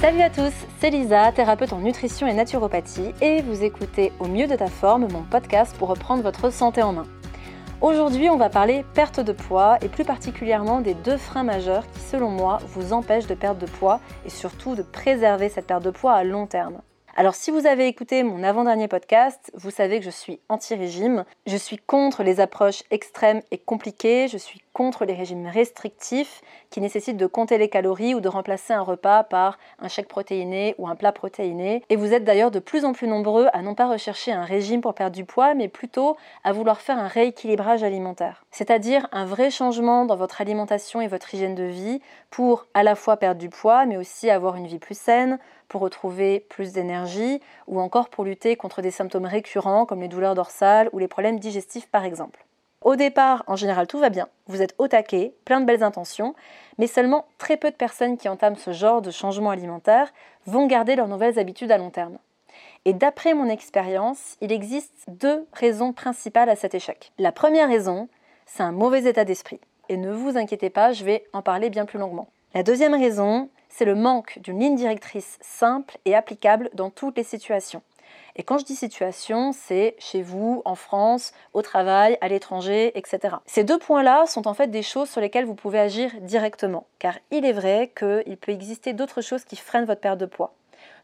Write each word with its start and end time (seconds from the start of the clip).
Salut 0.00 0.20
à 0.20 0.28
tous, 0.28 0.52
c'est 0.78 0.90
Lisa, 0.90 1.32
thérapeute 1.32 1.72
en 1.72 1.78
nutrition 1.78 2.26
et 2.26 2.34
naturopathie, 2.34 3.14
et 3.22 3.40
vous 3.40 3.64
écoutez 3.64 4.12
Au 4.20 4.26
mieux 4.26 4.46
de 4.46 4.54
ta 4.54 4.66
forme, 4.66 5.08
mon 5.10 5.22
podcast 5.22 5.74
pour 5.78 5.88
reprendre 5.88 6.22
votre 6.22 6.52
santé 6.52 6.82
en 6.82 6.92
main. 6.92 7.06
Aujourd'hui, 7.80 8.28
on 8.28 8.36
va 8.36 8.50
parler 8.50 8.84
perte 8.92 9.20
de 9.20 9.32
poids 9.32 9.78
et 9.80 9.88
plus 9.88 10.04
particulièrement 10.04 10.82
des 10.82 10.92
deux 10.92 11.16
freins 11.16 11.44
majeurs 11.44 11.90
qui, 11.92 12.00
selon 12.00 12.28
moi, 12.28 12.58
vous 12.74 12.92
empêchent 12.92 13.26
de 13.26 13.34
perdre 13.34 13.58
de 13.58 13.66
poids 13.66 14.00
et 14.26 14.30
surtout 14.30 14.74
de 14.74 14.82
préserver 14.82 15.48
cette 15.48 15.66
perte 15.66 15.82
de 15.84 15.90
poids 15.90 16.12
à 16.12 16.24
long 16.24 16.46
terme. 16.46 16.82
Alors 17.18 17.34
si 17.34 17.50
vous 17.50 17.66
avez 17.66 17.86
écouté 17.86 18.22
mon 18.22 18.42
avant-dernier 18.42 18.88
podcast, 18.88 19.50
vous 19.54 19.70
savez 19.70 20.00
que 20.00 20.04
je 20.04 20.10
suis 20.10 20.38
anti-régime, 20.50 21.24
je 21.46 21.56
suis 21.56 21.78
contre 21.78 22.22
les 22.22 22.40
approches 22.40 22.82
extrêmes 22.90 23.40
et 23.50 23.56
compliquées, 23.56 24.28
je 24.28 24.36
suis 24.36 24.60
contre 24.74 25.06
les 25.06 25.14
régimes 25.14 25.46
restrictifs 25.46 26.42
qui 26.68 26.82
nécessitent 26.82 27.16
de 27.16 27.26
compter 27.26 27.56
les 27.56 27.70
calories 27.70 28.14
ou 28.14 28.20
de 28.20 28.28
remplacer 28.28 28.74
un 28.74 28.82
repas 28.82 29.24
par 29.24 29.58
un 29.78 29.88
chèque 29.88 30.08
protéiné 30.08 30.74
ou 30.76 30.86
un 30.86 30.94
plat 30.94 31.12
protéiné. 31.12 31.82
Et 31.88 31.96
vous 31.96 32.12
êtes 32.12 32.24
d'ailleurs 32.24 32.50
de 32.50 32.58
plus 32.58 32.84
en 32.84 32.92
plus 32.92 33.08
nombreux 33.08 33.46
à 33.54 33.62
non 33.62 33.74
pas 33.74 33.88
rechercher 33.88 34.32
un 34.32 34.44
régime 34.44 34.82
pour 34.82 34.92
perdre 34.92 35.16
du 35.16 35.24
poids, 35.24 35.54
mais 35.54 35.68
plutôt 35.68 36.18
à 36.44 36.52
vouloir 36.52 36.82
faire 36.82 36.98
un 36.98 37.08
rééquilibrage 37.08 37.82
alimentaire. 37.82 38.44
C'est-à-dire 38.50 39.08
un 39.12 39.24
vrai 39.24 39.50
changement 39.50 40.04
dans 40.04 40.16
votre 40.16 40.42
alimentation 40.42 41.00
et 41.00 41.08
votre 41.08 41.32
hygiène 41.32 41.54
de 41.54 41.64
vie 41.64 42.02
pour 42.30 42.66
à 42.74 42.82
la 42.82 42.94
fois 42.94 43.16
perdre 43.16 43.40
du 43.40 43.48
poids, 43.48 43.86
mais 43.86 43.96
aussi 43.96 44.28
avoir 44.28 44.56
une 44.56 44.66
vie 44.66 44.78
plus 44.78 44.98
saine, 44.98 45.38
pour 45.68 45.80
retrouver 45.80 46.40
plus 46.40 46.72
d'énergie 46.72 47.40
ou 47.66 47.80
encore 47.80 48.08
pour 48.08 48.24
lutter 48.24 48.56
contre 48.56 48.82
des 48.82 48.90
symptômes 48.90 49.26
récurrents 49.26 49.86
comme 49.86 50.00
les 50.00 50.08
douleurs 50.08 50.34
dorsales 50.34 50.88
ou 50.92 50.98
les 50.98 51.08
problèmes 51.08 51.38
digestifs 51.38 51.88
par 51.88 52.04
exemple. 52.04 52.44
Au 52.82 52.94
départ, 52.94 53.42
en 53.48 53.56
général, 53.56 53.88
tout 53.88 53.98
va 53.98 54.10
bien, 54.10 54.28
vous 54.46 54.62
êtes 54.62 54.74
au 54.78 54.86
taquet, 54.86 55.34
plein 55.44 55.60
de 55.60 55.66
belles 55.66 55.82
intentions, 55.82 56.34
mais 56.78 56.86
seulement 56.86 57.26
très 57.36 57.56
peu 57.56 57.70
de 57.70 57.76
personnes 57.76 58.16
qui 58.16 58.28
entament 58.28 58.56
ce 58.56 58.72
genre 58.72 59.02
de 59.02 59.10
changement 59.10 59.50
alimentaire 59.50 60.12
vont 60.46 60.66
garder 60.66 60.94
leurs 60.94 61.08
nouvelles 61.08 61.38
habitudes 61.38 61.72
à 61.72 61.78
long 61.78 61.90
terme. 61.90 62.18
Et 62.84 62.92
d'après 62.92 63.34
mon 63.34 63.48
expérience, 63.48 64.36
il 64.40 64.52
existe 64.52 65.04
deux 65.08 65.46
raisons 65.52 65.92
principales 65.92 66.48
à 66.48 66.54
cet 66.54 66.74
échec. 66.74 67.10
La 67.18 67.32
première 67.32 67.68
raison, 67.68 68.08
c'est 68.46 68.62
un 68.62 68.72
mauvais 68.72 69.04
état 69.04 69.24
d'esprit. 69.24 69.58
Et 69.88 69.96
ne 69.96 70.12
vous 70.12 70.36
inquiétez 70.36 70.70
pas, 70.70 70.92
je 70.92 71.04
vais 71.04 71.24
en 71.32 71.42
parler 71.42 71.70
bien 71.70 71.86
plus 71.86 71.98
longuement. 71.98 72.28
La 72.56 72.62
deuxième 72.62 72.94
raison, 72.94 73.50
c'est 73.68 73.84
le 73.84 73.94
manque 73.94 74.38
d'une 74.38 74.58
ligne 74.58 74.76
directrice 74.76 75.36
simple 75.42 75.98
et 76.06 76.14
applicable 76.14 76.70
dans 76.72 76.88
toutes 76.88 77.18
les 77.18 77.22
situations. 77.22 77.82
Et 78.34 78.44
quand 78.44 78.56
je 78.56 78.64
dis 78.64 78.74
situation, 78.74 79.52
c'est 79.52 79.94
chez 79.98 80.22
vous, 80.22 80.62
en 80.64 80.74
France, 80.74 81.34
au 81.52 81.60
travail, 81.60 82.16
à 82.22 82.28
l'étranger, 82.28 82.96
etc. 82.98 83.36
Ces 83.44 83.62
deux 83.62 83.78
points-là 83.78 84.24
sont 84.24 84.48
en 84.48 84.54
fait 84.54 84.68
des 84.68 84.80
choses 84.80 85.10
sur 85.10 85.20
lesquelles 85.20 85.44
vous 85.44 85.54
pouvez 85.54 85.78
agir 85.78 86.10
directement, 86.22 86.86
car 86.98 87.18
il 87.30 87.44
est 87.44 87.52
vrai 87.52 87.92
qu'il 87.94 88.38
peut 88.38 88.52
exister 88.52 88.94
d'autres 88.94 89.20
choses 89.20 89.44
qui 89.44 89.56
freinent 89.56 89.84
votre 89.84 90.00
perte 90.00 90.18
de 90.18 90.24
poids. 90.24 90.54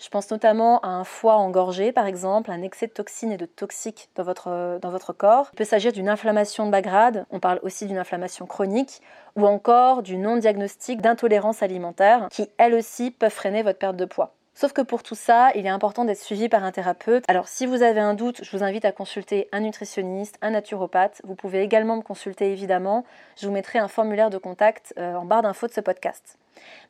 Je 0.03 0.09
pense 0.09 0.33
notamment 0.33 0.81
à 0.81 0.89
un 0.89 1.05
foie 1.05 1.37
engorgé, 1.37 1.93
par 1.93 2.07
exemple, 2.07 2.51
un 2.51 2.61
excès 2.63 2.89
de 2.89 2.93
toxines 2.93 3.31
et 3.31 3.37
de 3.37 3.47
toxiques 3.47 4.09
dans 4.17 4.25
votre, 4.25 4.81
dans 4.83 4.91
votre 4.91 5.13
corps. 5.13 5.49
Il 5.53 5.57
peut 5.57 5.65
s'agir 5.65 5.93
d'une 5.93 6.09
inflammation 6.09 6.67
de 6.67 6.73
bas 6.73 6.83
grade, 6.83 7.25
on 7.31 7.39
parle 7.39 7.61
aussi 7.63 7.87
d'une 7.87 7.99
inflammation 7.99 8.45
chronique, 8.47 9.01
ou 9.37 9.47
encore 9.47 10.03
du 10.03 10.17
non-diagnostic 10.17 11.01
d'intolérance 11.01 11.63
alimentaire, 11.63 12.27
qui 12.33 12.49
elles 12.59 12.75
aussi 12.75 13.13
peuvent 13.13 13.31
freiner 13.31 13.63
votre 13.63 13.79
perte 13.79 13.97
de 13.97 14.05
poids. 14.05 14.35
Sauf 14.55 14.73
que 14.73 14.83
pour 14.83 15.05
tout 15.05 15.15
ça, 15.15 15.51
il 15.55 15.67
est 15.67 15.71
important 15.71 16.05
d'être 16.05 16.21
suivi 16.21 16.49
par 16.49 16.65
un 16.65 16.73
thérapeute. 16.73 17.25
Alors 17.29 17.47
si 17.47 17.65
vous 17.65 17.83
avez 17.83 18.01
un 18.01 18.15
doute, 18.15 18.43
je 18.43 18.57
vous 18.57 18.63
invite 18.65 18.85
à 18.85 18.93
consulter 18.93 19.49
un 19.53 19.61
nutritionniste, 19.61 20.37
un 20.43 20.51
naturopathe. 20.51 21.23
Vous 21.25 21.35
pouvez 21.35 21.63
également 21.63 21.97
me 21.97 22.03
consulter 22.03 22.53
évidemment. 22.53 23.05
Je 23.41 23.47
vous 23.47 23.53
mettrai 23.53 23.79
un 23.79 23.89
formulaire 23.89 24.31
de 24.31 24.39
contact 24.39 24.93
euh, 24.99 25.15
en 25.15 25.25
barre 25.25 25.43
d'infos 25.43 25.69
de 25.69 25.73
ce 25.73 25.81
podcast. 25.81 26.37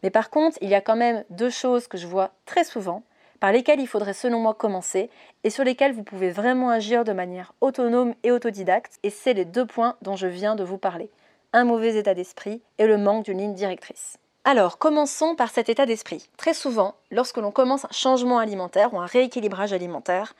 Mais 0.03 0.11
par 0.11 0.31
contre, 0.31 0.59
il 0.61 0.69
y 0.69 0.75
a 0.75 0.81
quand 0.81 0.97
même 0.97 1.25
deux 1.31 1.51
choses 1.51 1.87
que 1.87 1.97
je 1.97 2.07
vois 2.07 2.31
très 2.47 2.65
souvent, 2.65 3.03
par 3.43 3.51
lesquelles 3.51 3.81
il 3.81 3.89
faudrait 3.89 4.15
selon 4.15 4.39
moi 4.39 4.55
commencer, 4.55 5.11
et 5.43 5.51
sur 5.51 5.65
lesquelles 5.65 5.93
vous 5.93 6.05
pouvez 6.05 6.31
vraiment 6.31 6.71
agir 6.71 7.03
de 7.03 7.13
manière 7.13 7.55
autonome 7.61 8.15
et 8.23 8.31
autodidacte, 8.31 9.01
et 9.03 9.11
c'est 9.11 9.35
les 9.35 9.45
deux 9.45 9.67
points 9.67 9.97
dont 10.01 10.15
je 10.15 10.29
viens 10.29 10.55
de 10.55 10.63
vous 10.63 10.79
parler. 10.79 11.11
Un 11.53 11.65
mauvais 11.65 11.97
état 11.97 12.15
d'esprit 12.15 12.63
et 12.79 12.87
le 12.87 12.99
manque 12.99 13.25
d'une 13.25 13.39
ligne 13.39 13.55
directrice. 13.55 14.17
Alors, 14.45 14.79
commençons 14.79 15.35
par 15.35 15.51
cet 15.51 15.69
état 15.69 15.87
d'esprit. 15.87 16.29
Très 16.37 16.55
souvent, 16.55 16.95
lorsque 17.11 17.39
l'on 17.39 17.51
commence 17.51 17.85
un 17.85 17.91
changement 17.91 18.39
alimentaire 18.39 18.95
ou 18.95 19.01
un 19.01 19.07
rééquilibrage 19.07 19.73
alimentaire, 19.73 20.37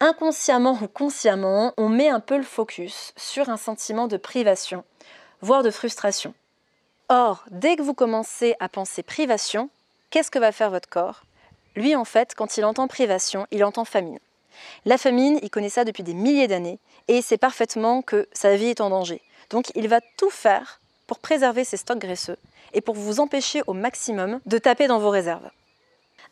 inconsciemment 0.00 0.78
ou 0.80 0.88
consciemment, 0.88 1.74
on 1.76 1.90
met 1.90 2.08
un 2.08 2.20
peu 2.20 2.38
le 2.38 2.44
focus 2.44 3.12
sur 3.14 3.50
un 3.50 3.58
sentiment 3.58 4.06
de 4.06 4.16
privation, 4.16 4.84
voire 5.42 5.62
de 5.62 5.70
frustration. 5.70 6.32
Or, 7.10 7.44
dès 7.50 7.76
que 7.76 7.82
vous 7.82 7.92
commencez 7.92 8.54
à 8.58 8.70
penser 8.70 9.02
privation, 9.02 9.68
qu'est-ce 10.08 10.30
que 10.30 10.38
va 10.38 10.50
faire 10.50 10.70
votre 10.70 10.88
corps? 10.88 11.24
Lui, 11.76 11.96
en 11.96 12.04
fait, 12.04 12.34
quand 12.34 12.56
il 12.56 12.64
entend 12.64 12.88
privation, 12.88 13.46
il 13.50 13.64
entend 13.64 13.84
famine. 13.84 14.18
La 14.84 14.98
famine, 14.98 15.38
il 15.42 15.50
connaît 15.50 15.68
ça 15.68 15.84
depuis 15.84 16.02
des 16.02 16.14
milliers 16.14 16.48
d'années 16.48 16.78
et 17.08 17.16
il 17.18 17.22
sait 17.22 17.38
parfaitement 17.38 18.02
que 18.02 18.28
sa 18.32 18.56
vie 18.56 18.66
est 18.66 18.80
en 18.80 18.90
danger. 18.90 19.22
Donc, 19.50 19.72
il 19.74 19.88
va 19.88 20.00
tout 20.18 20.30
faire 20.30 20.80
pour 21.06 21.18
préserver 21.18 21.64
ses 21.64 21.76
stocks 21.76 21.98
graisseux 21.98 22.38
et 22.74 22.80
pour 22.80 22.94
vous 22.94 23.20
empêcher 23.20 23.62
au 23.66 23.72
maximum 23.72 24.40
de 24.46 24.58
taper 24.58 24.86
dans 24.86 24.98
vos 24.98 25.10
réserves. 25.10 25.50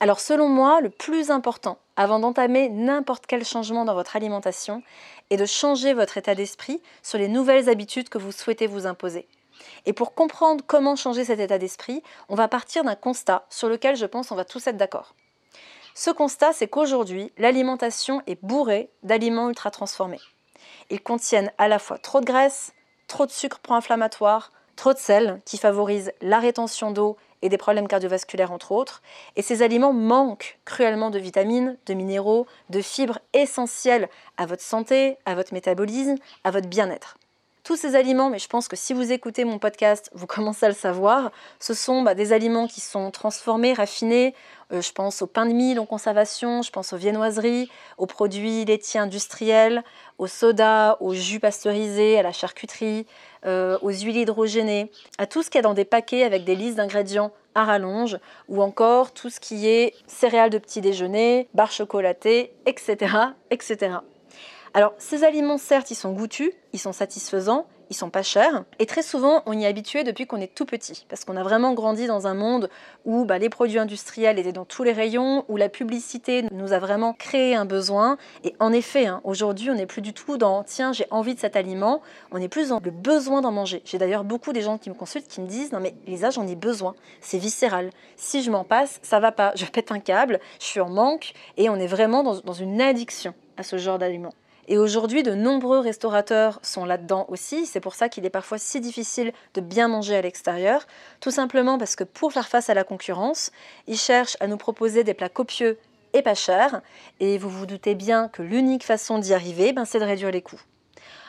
Alors 0.02 0.20
selon 0.20 0.48
moi, 0.48 0.80
le 0.80 0.88
plus 0.88 1.30
important 1.30 1.76
avant 1.96 2.18
d'entamer 2.18 2.70
n'importe 2.70 3.26
quel 3.26 3.44
changement 3.44 3.84
dans 3.84 3.94
votre 3.94 4.16
alimentation 4.16 4.82
est 5.28 5.36
de 5.36 5.44
changer 5.44 5.92
votre 5.92 6.16
état 6.16 6.34
d'esprit 6.34 6.80
sur 7.02 7.18
les 7.18 7.28
nouvelles 7.28 7.68
habitudes 7.68 8.08
que 8.08 8.16
vous 8.16 8.32
souhaitez 8.32 8.66
vous 8.66 8.86
imposer. 8.86 9.28
Et 9.84 9.92
pour 9.92 10.14
comprendre 10.14 10.64
comment 10.66 10.96
changer 10.96 11.26
cet 11.26 11.38
état 11.38 11.58
d'esprit, 11.58 12.02
on 12.30 12.34
va 12.34 12.48
partir 12.48 12.82
d'un 12.82 12.94
constat 12.94 13.44
sur 13.50 13.68
lequel 13.68 13.96
je 13.96 14.06
pense 14.06 14.32
on 14.32 14.36
va 14.36 14.46
tous 14.46 14.66
être 14.66 14.78
d'accord. 14.78 15.14
Ce 15.94 16.10
constat, 16.10 16.52
c'est 16.52 16.68
qu'aujourd'hui, 16.68 17.32
l'alimentation 17.38 18.22
est 18.26 18.42
bourrée 18.42 18.90
d'aliments 19.02 19.48
ultra 19.48 19.70
transformés. 19.70 20.20
Ils 20.90 21.02
contiennent 21.02 21.52
à 21.58 21.68
la 21.68 21.78
fois 21.78 21.98
trop 21.98 22.20
de 22.20 22.26
graisse, 22.26 22.72
trop 23.06 23.26
de 23.26 23.30
sucre 23.30 23.58
pro-inflammatoire, 23.58 24.52
trop 24.76 24.92
de 24.92 24.98
sel 24.98 25.40
qui 25.44 25.58
favorise 25.58 26.12
la 26.20 26.38
rétention 26.38 26.90
d'eau 26.90 27.16
et 27.42 27.48
des 27.48 27.58
problèmes 27.58 27.88
cardiovasculaires 27.88 28.52
entre 28.52 28.72
autres, 28.72 29.02
et 29.36 29.42
ces 29.42 29.62
aliments 29.62 29.92
manquent 29.92 30.58
cruellement 30.64 31.10
de 31.10 31.18
vitamines, 31.18 31.76
de 31.86 31.94
minéraux, 31.94 32.46
de 32.68 32.80
fibres 32.80 33.18
essentielles 33.32 34.08
à 34.36 34.46
votre 34.46 34.62
santé, 34.62 35.16
à 35.24 35.34
votre 35.34 35.54
métabolisme, 35.54 36.16
à 36.44 36.50
votre 36.50 36.68
bien-être. 36.68 37.18
Tous 37.62 37.76
ces 37.76 37.94
aliments, 37.94 38.30
mais 38.30 38.38
je 38.38 38.48
pense 38.48 38.68
que 38.68 38.76
si 38.76 38.94
vous 38.94 39.12
écoutez 39.12 39.44
mon 39.44 39.58
podcast, 39.58 40.10
vous 40.14 40.26
commencez 40.28 40.64
à 40.64 40.68
le 40.68 40.74
savoir, 40.74 41.30
ce 41.58 41.74
sont 41.74 42.02
bah, 42.02 42.14
des 42.14 42.32
aliments 42.32 42.66
qui 42.66 42.80
sont 42.80 43.10
transformés, 43.10 43.74
raffinés. 43.74 44.34
Euh, 44.72 44.80
je 44.80 44.92
pense 44.92 45.20
au 45.20 45.26
pain 45.26 45.44
de 45.44 45.52
mie 45.52 45.78
en 45.78 45.84
conservation, 45.84 46.62
je 46.62 46.70
pense 46.70 46.92
aux 46.94 46.96
viennoiseries, 46.96 47.70
aux 47.98 48.06
produits 48.06 48.64
laitiers 48.64 49.00
industriels, 49.00 49.84
aux 50.18 50.26
sodas, 50.26 50.96
aux 51.00 51.12
jus 51.12 51.40
pasteurisés, 51.40 52.18
à 52.18 52.22
la 52.22 52.32
charcuterie, 52.32 53.06
euh, 53.44 53.78
aux 53.82 53.90
huiles 53.90 54.16
hydrogénées, 54.16 54.90
à 55.18 55.26
tout 55.26 55.42
ce 55.42 55.50
qu'il 55.50 55.58
y 55.58 55.60
a 55.60 55.62
dans 55.62 55.74
des 55.74 55.84
paquets 55.84 56.24
avec 56.24 56.44
des 56.44 56.54
listes 56.54 56.76
d'ingrédients 56.76 57.32
à 57.54 57.64
rallonge, 57.64 58.18
ou 58.48 58.62
encore 58.62 59.12
tout 59.12 59.28
ce 59.28 59.40
qui 59.40 59.66
est 59.68 59.94
céréales 60.06 60.50
de 60.50 60.58
petit 60.58 60.80
déjeuner, 60.80 61.48
barres 61.52 61.72
chocolatées, 61.72 62.52
etc., 62.64 63.16
etc. 63.50 63.98
Alors, 64.72 64.94
ces 64.98 65.24
aliments, 65.24 65.58
certes, 65.58 65.90
ils 65.90 65.96
sont 65.96 66.12
goûtus, 66.12 66.52
ils 66.72 66.78
sont 66.78 66.92
satisfaisants, 66.92 67.66
ils 67.90 67.96
sont 67.96 68.08
pas 68.08 68.22
chers, 68.22 68.62
et 68.78 68.86
très 68.86 69.02
souvent, 69.02 69.42
on 69.46 69.52
y 69.52 69.64
est 69.64 69.66
habitué 69.66 70.04
depuis 70.04 70.28
qu'on 70.28 70.40
est 70.40 70.54
tout 70.54 70.64
petit, 70.64 71.06
parce 71.08 71.24
qu'on 71.24 71.36
a 71.36 71.42
vraiment 71.42 71.74
grandi 71.74 72.06
dans 72.06 72.28
un 72.28 72.34
monde 72.34 72.70
où 73.04 73.24
bah, 73.24 73.38
les 73.38 73.48
produits 73.48 73.80
industriels 73.80 74.38
étaient 74.38 74.52
dans 74.52 74.64
tous 74.64 74.84
les 74.84 74.92
rayons, 74.92 75.44
où 75.48 75.56
la 75.56 75.68
publicité 75.68 76.44
nous 76.52 76.72
a 76.72 76.78
vraiment 76.78 77.12
créé 77.14 77.56
un 77.56 77.64
besoin. 77.64 78.16
Et 78.44 78.54
en 78.60 78.72
effet, 78.72 79.06
hein, 79.06 79.20
aujourd'hui, 79.24 79.70
on 79.70 79.74
n'est 79.74 79.86
plus 79.86 80.02
du 80.02 80.12
tout 80.12 80.38
dans 80.38 80.62
tiens, 80.62 80.92
j'ai 80.92 81.06
envie 81.10 81.34
de 81.34 81.40
cet 81.40 81.56
aliment, 81.56 82.00
on 82.30 82.40
est 82.40 82.46
plus 82.46 82.68
dans 82.68 82.78
le 82.78 82.92
besoin 82.92 83.40
d'en 83.40 83.50
manger. 83.50 83.82
J'ai 83.84 83.98
d'ailleurs 83.98 84.22
beaucoup 84.22 84.52
des 84.52 84.62
gens 84.62 84.78
qui 84.78 84.88
me 84.88 84.94
consultent 84.94 85.26
qui 85.26 85.40
me 85.40 85.48
disent 85.48 85.72
non 85.72 85.80
mais 85.80 85.96
Lisa, 86.06 86.30
j'en 86.30 86.46
ai 86.46 86.54
besoin, 86.54 86.94
c'est 87.20 87.38
viscéral. 87.38 87.90
Si 88.16 88.44
je 88.44 88.52
m'en 88.52 88.62
passe, 88.62 89.00
ça 89.02 89.18
va 89.18 89.32
pas, 89.32 89.50
je 89.56 89.66
pète 89.66 89.90
un 89.90 89.98
câble, 89.98 90.38
je 90.60 90.64
suis 90.66 90.80
en 90.80 90.90
manque, 90.90 91.32
et 91.56 91.68
on 91.68 91.74
est 91.74 91.88
vraiment 91.88 92.22
dans 92.22 92.52
une 92.52 92.80
addiction 92.80 93.34
à 93.56 93.64
ce 93.64 93.76
genre 93.76 93.98
d'aliments. 93.98 94.34
Et 94.72 94.78
aujourd'hui, 94.78 95.24
de 95.24 95.34
nombreux 95.34 95.80
restaurateurs 95.80 96.60
sont 96.62 96.84
là-dedans 96.84 97.26
aussi. 97.28 97.66
C'est 97.66 97.80
pour 97.80 97.96
ça 97.96 98.08
qu'il 98.08 98.24
est 98.24 98.30
parfois 98.30 98.56
si 98.56 98.80
difficile 98.80 99.32
de 99.54 99.60
bien 99.60 99.88
manger 99.88 100.14
à 100.14 100.22
l'extérieur. 100.22 100.86
Tout 101.18 101.32
simplement 101.32 101.76
parce 101.76 101.96
que 101.96 102.04
pour 102.04 102.32
faire 102.32 102.46
face 102.46 102.70
à 102.70 102.74
la 102.74 102.84
concurrence, 102.84 103.50
ils 103.88 103.98
cherchent 103.98 104.36
à 104.38 104.46
nous 104.46 104.56
proposer 104.56 105.02
des 105.02 105.12
plats 105.12 105.28
copieux 105.28 105.76
et 106.12 106.22
pas 106.22 106.36
chers. 106.36 106.82
Et 107.18 107.36
vous 107.36 107.50
vous 107.50 107.66
doutez 107.66 107.96
bien 107.96 108.28
que 108.28 108.42
l'unique 108.42 108.84
façon 108.84 109.18
d'y 109.18 109.34
arriver, 109.34 109.72
ben, 109.72 109.84
c'est 109.84 109.98
de 109.98 110.04
réduire 110.04 110.30
les 110.30 110.40
coûts. 110.40 110.62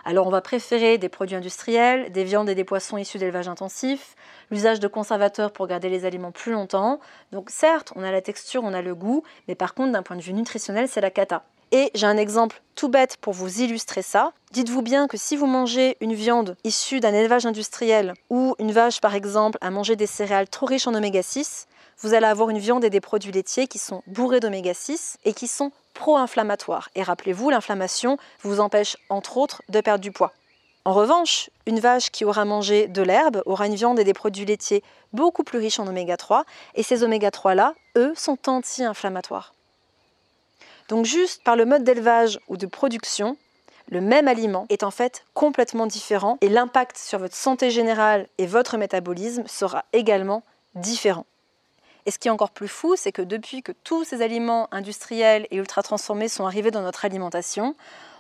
Alors 0.06 0.28
on 0.28 0.32
va 0.32 0.42
préférer 0.42 1.00
des 1.00 1.10
produits 1.10 1.36
industriels, 1.36 2.12
des 2.12 2.24
viandes 2.24 2.50
et 2.50 2.54
des 2.54 2.64
poissons 2.64 2.98
issus 2.98 3.18
d'élevage 3.18 3.48
intensif, 3.48 4.16
l'usage 4.52 4.80
de 4.80 4.88
conservateurs 4.88 5.52
pour 5.52 5.66
garder 5.66 5.90
les 5.90 6.06
aliments 6.06 6.32
plus 6.32 6.52
longtemps. 6.52 7.00
Donc 7.32 7.50
certes, 7.50 7.92
on 7.96 8.04
a 8.04 8.12
la 8.12 8.22
texture, 8.22 8.62
on 8.64 8.74
a 8.76 8.84
le 8.84 8.94
goût, 8.94 9.24
mais 9.48 9.56
par 9.56 9.74
contre 9.74 9.94
d'un 9.94 10.04
point 10.04 10.16
de 10.16 10.22
vue 10.22 10.34
nutritionnel, 10.34 10.88
c'est 10.88 11.02
la 11.02 11.10
cata. 11.10 11.44
Et 11.74 11.90
j'ai 11.96 12.06
un 12.06 12.18
exemple 12.18 12.62
tout 12.76 12.90
bête 12.90 13.18
pour 13.22 13.34
vous 13.34 13.62
illustrer 13.62 14.02
ça. 14.02 14.34
Dites-vous 14.52 14.82
bien 14.82 15.08
que 15.08 15.16
si 15.16 15.38
vous 15.38 15.46
mangez 15.46 15.96
une 16.02 16.14
viande 16.14 16.58
issue 16.66 17.00
d'un 17.00 17.14
élevage 17.14 17.46
industriel 17.46 18.14
ou 18.30 18.56
une 18.60 18.74
vache 18.74 19.00
par 19.00 19.16
exemple 19.16 19.58
à 19.62 19.72
manger 19.72 19.96
des 19.96 20.08
céréales 20.08 20.50
trop 20.50 20.66
riches 20.66 20.88
en 20.88 20.94
oméga 20.94 21.24
6, 21.24 21.68
vous 22.00 22.14
allez 22.14 22.26
avoir 22.26 22.50
une 22.50 22.58
viande 22.58 22.84
et 22.84 22.90
des 22.90 23.00
produits 23.00 23.32
laitiers 23.32 23.68
qui 23.68 23.78
sont 23.78 24.04
bourrés 24.08 24.42
d'oméga 24.42 24.74
6 24.74 25.18
et 25.24 25.34
qui 25.34 25.48
sont 25.48 25.72
pro-inflammatoires. 25.94 26.90
Et 26.96 27.04
rappelez-vous, 27.04 27.50
l'inflammation 27.50 28.18
vous 28.42 28.60
empêche 28.60 28.98
entre 29.10 29.38
autres 29.38 29.62
de 29.70 29.80
perdre 29.80 30.02
du 30.02 30.12
poids. 30.12 30.34
En 30.84 30.94
revanche, 30.94 31.52
une 31.68 31.80
vache 31.80 32.10
qui 32.10 32.26
aura 32.26 32.44
mangé 32.44 32.88
de 32.88 33.04
l'herbe 33.04 33.44
aura 33.46 33.68
une 33.68 33.76
viande 33.76 34.00
et 34.00 34.04
des 34.04 34.14
produits 34.14 34.46
laitiers 34.46 34.84
beaucoup 35.14 35.44
plus 35.44 35.60
riches 35.60 35.80
en 35.80 35.88
oméga 35.88 36.18
3 36.18 36.44
et 36.76 36.84
ces 36.84 37.04
oméga 37.04 37.30
3 37.30 37.54
là, 37.54 37.76
eux, 37.98 38.14
sont 38.16 38.40
anti-inflammatoires. 38.48 39.54
Donc 40.92 41.06
juste 41.06 41.42
par 41.46 41.56
le 41.56 41.64
mode 41.64 41.86
d'élevage 41.86 42.38
ou 42.50 42.58
de 42.58 42.66
production, 42.66 43.38
le 43.88 44.02
même 44.02 44.28
aliment 44.28 44.66
est 44.68 44.84
en 44.84 44.92
fait 44.92 45.24
complètement 45.34 45.88
différent 45.88 46.38
et 46.42 46.50
l'impact 46.50 46.98
sur 46.98 47.18
votre 47.18 47.34
santé 47.34 47.72
générale 47.72 48.28
et 48.38 48.46
votre 48.46 48.76
métabolisme 48.76 49.44
sera 49.48 49.86
également 49.94 50.44
différent. 50.76 51.26
Et 52.06 52.12
ce 52.12 52.20
qui 52.20 52.28
est 52.28 52.32
encore 52.32 52.52
plus 52.52 52.68
fou, 52.68 52.96
c'est 52.98 53.14
que 53.14 53.22
depuis 53.22 53.64
que 53.64 53.72
tous 53.72 54.04
ces 54.04 54.22
aliments 54.22 54.68
industriels 54.74 55.48
et 55.50 55.56
ultra 55.56 55.82
transformés 55.82 56.28
sont 56.28 56.46
arrivés 56.46 56.72
dans 56.72 56.82
notre 56.82 57.06
alimentation, 57.06 57.74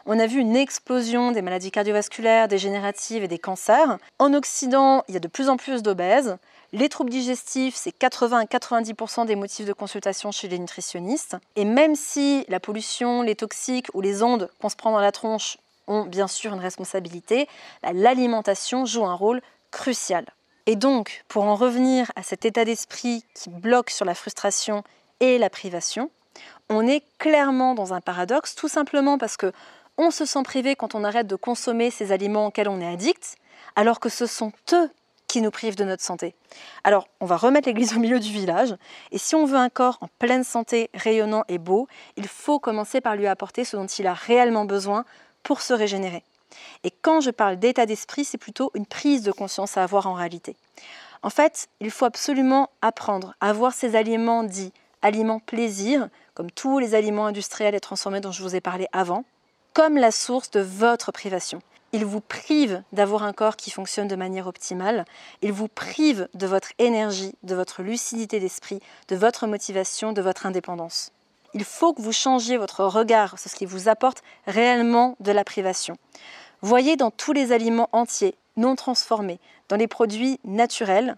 on 0.06 0.20
a 0.20 0.28
vu 0.28 0.40
une 0.40 0.56
explosion 0.56 1.32
des 1.32 1.42
maladies 1.42 1.72
cardiovasculaires, 1.72 2.48
dégénératives 2.48 3.24
et 3.24 3.28
des 3.28 3.40
cancers. 3.40 3.98
En 4.20 4.34
Occident, 4.34 5.04
il 5.08 5.14
y 5.14 5.18
a 5.18 5.20
de 5.20 5.28
plus 5.28 5.50
en 5.50 5.58
plus 5.58 5.84
d'obèses. 5.84 6.38
Les 6.74 6.88
troubles 6.88 7.10
digestifs, 7.10 7.76
c'est 7.76 7.92
80 7.92 8.40
à 8.40 8.46
90% 8.46 9.26
des 9.26 9.36
motifs 9.36 9.66
de 9.66 9.74
consultation 9.74 10.32
chez 10.32 10.48
les 10.48 10.58
nutritionnistes. 10.58 11.36
Et 11.56 11.66
même 11.66 11.96
si 11.96 12.46
la 12.48 12.60
pollution, 12.60 13.22
les 13.22 13.36
toxiques 13.36 13.88
ou 13.94 14.02
les 14.02 14.24
ondes 14.24 14.50
qu'on 14.60 14.70
se 14.70 14.76
prend 14.76 14.92
dans 14.92 15.00
la 15.00 15.12
tronche 15.12 15.58
ont 15.88 16.06
bien 16.06 16.28
sûr 16.28 16.54
une 16.54 16.60
responsabilité, 16.60 17.48
bah, 17.84 17.92
l'alimentation 17.94 18.86
joue 18.86 19.06
un 19.06 19.14
rôle 19.14 19.42
crucial. 19.72 20.26
Et 20.66 20.76
donc, 20.76 21.26
pour 21.28 21.44
en 21.44 21.56
revenir 21.56 22.12
à 22.16 22.24
cet 22.24 22.46
état 22.46 22.64
d'esprit 22.64 23.26
qui 23.34 23.50
bloque 23.50 23.90
sur 23.90 24.06
la 24.06 24.16
frustration 24.16 24.84
et 25.20 25.38
la 25.38 25.50
privation, 25.50 26.10
on 26.70 26.88
est 26.88 27.04
clairement 27.18 27.76
dans 27.76 27.94
un 27.94 28.00
paradoxe, 28.00 28.56
tout 28.56 28.70
simplement 28.70 29.18
parce 29.18 29.36
que 29.36 29.52
on 29.98 30.12
se 30.12 30.26
sent 30.26 30.44
privé 30.44 30.76
quand 30.76 30.96
on 30.96 31.04
arrête 31.04 31.28
de 31.28 31.36
consommer 31.36 31.92
ces 31.92 32.12
aliments 32.12 32.48
auxquels 32.48 32.70
on 32.70 32.80
est 32.80 32.92
addict, 32.92 33.36
alors 33.76 34.00
que 34.00 34.10
ce 34.10 34.26
sont 34.26 34.52
eux 34.74 34.90
qui 35.28 35.42
nous 35.42 35.52
privent 35.52 35.76
de 35.76 35.86
notre 35.86 36.04
santé. 36.04 36.36
Alors, 36.84 37.08
on 37.22 37.26
va 37.26 37.38
remettre 37.38 37.68
l'église 37.68 37.94
au 37.96 38.00
milieu 38.00 38.20
du 38.20 38.32
village, 38.32 38.76
et 39.12 39.18
si 39.18 39.36
on 39.36 39.46
veut 39.46 39.58
un 39.58 39.70
corps 39.70 39.98
en 40.02 40.08
pleine 40.20 40.44
santé, 40.44 40.90
rayonnant 40.94 41.44
et 41.48 41.58
beau, 41.58 41.88
il 42.18 42.28
faut 42.28 42.60
commencer 42.60 43.00
par 43.02 43.16
lui 43.16 43.28
apporter 43.28 43.64
ce 43.64 43.78
dont 43.78 43.88
il 43.88 44.08
a 44.08 44.14
réellement 44.14 44.66
besoin 44.66 45.06
pour 45.44 45.62
se 45.62 45.74
régénérer. 45.74 46.24
Et 46.84 46.92
quand 46.92 47.22
je 47.22 47.30
parle 47.30 47.58
d'état 47.58 47.86
d'esprit, 47.86 48.26
c'est 48.26 48.38
plutôt 48.38 48.72
une 48.74 48.86
prise 48.86 49.24
de 49.24 49.32
conscience 49.32 49.78
à 49.78 49.84
avoir 49.84 50.08
en 50.08 50.14
réalité. 50.14 50.58
En 51.24 51.30
fait, 51.30 51.70
il 51.80 51.92
faut 51.92 52.06
absolument 52.06 52.70
apprendre 52.82 53.36
à 53.40 53.54
voir 53.54 53.74
ces 53.74 53.96
aliments 53.96 54.44
dits 54.44 54.74
aliments 55.02 55.40
plaisir, 55.40 56.10
comme 56.34 56.52
tous 56.52 56.80
les 56.80 56.96
aliments 56.96 57.26
industriels 57.26 57.76
et 57.76 57.80
transformés 57.80 58.22
dont 58.22 58.32
je 58.32 58.44
vous 58.44 58.56
ai 58.56 58.62
parlé 58.62 58.88
avant, 58.92 59.24
comme 59.74 59.98
la 59.98 60.12
source 60.12 60.52
de 60.52 60.60
votre 60.60 61.12
privation. 61.12 61.62
Il 61.94 62.06
vous 62.06 62.22
prive 62.22 62.84
d'avoir 62.94 63.24
un 63.24 63.34
corps 63.34 63.58
qui 63.58 63.70
fonctionne 63.70 64.08
de 64.08 64.16
manière 64.16 64.48
optimale. 64.48 65.06
Il 65.42 65.52
vous 65.52 65.68
prive 65.68 66.30
de 66.34 66.48
votre 66.48 66.72
énergie, 66.80 67.36
de 67.44 67.54
votre 67.54 67.84
lucidité 67.84 68.40
d'esprit, 68.40 68.80
de 69.10 69.16
votre 69.16 69.46
motivation, 69.46 70.14
de 70.14 70.22
votre 70.22 70.46
indépendance. 70.46 71.12
Il 71.54 71.66
faut 71.66 71.94
que 71.94 72.02
vous 72.02 72.14
changiez 72.14 72.56
votre 72.56 72.86
regard 72.86 73.38
sur 73.38 73.52
ce 73.52 73.56
qui 73.56 73.66
vous 73.66 73.90
apporte 73.90 74.24
réellement 74.48 75.18
de 75.20 75.34
la 75.34 75.44
privation. 75.44 75.98
Voyez 76.62 76.96
dans 76.96 77.12
tous 77.12 77.34
les 77.34 77.52
aliments 77.52 77.90
entiers, 77.92 78.36
non 78.56 78.76
transformés, 78.76 79.40
dans 79.68 79.76
les 79.76 79.88
produits 79.88 80.40
naturels, 80.46 81.18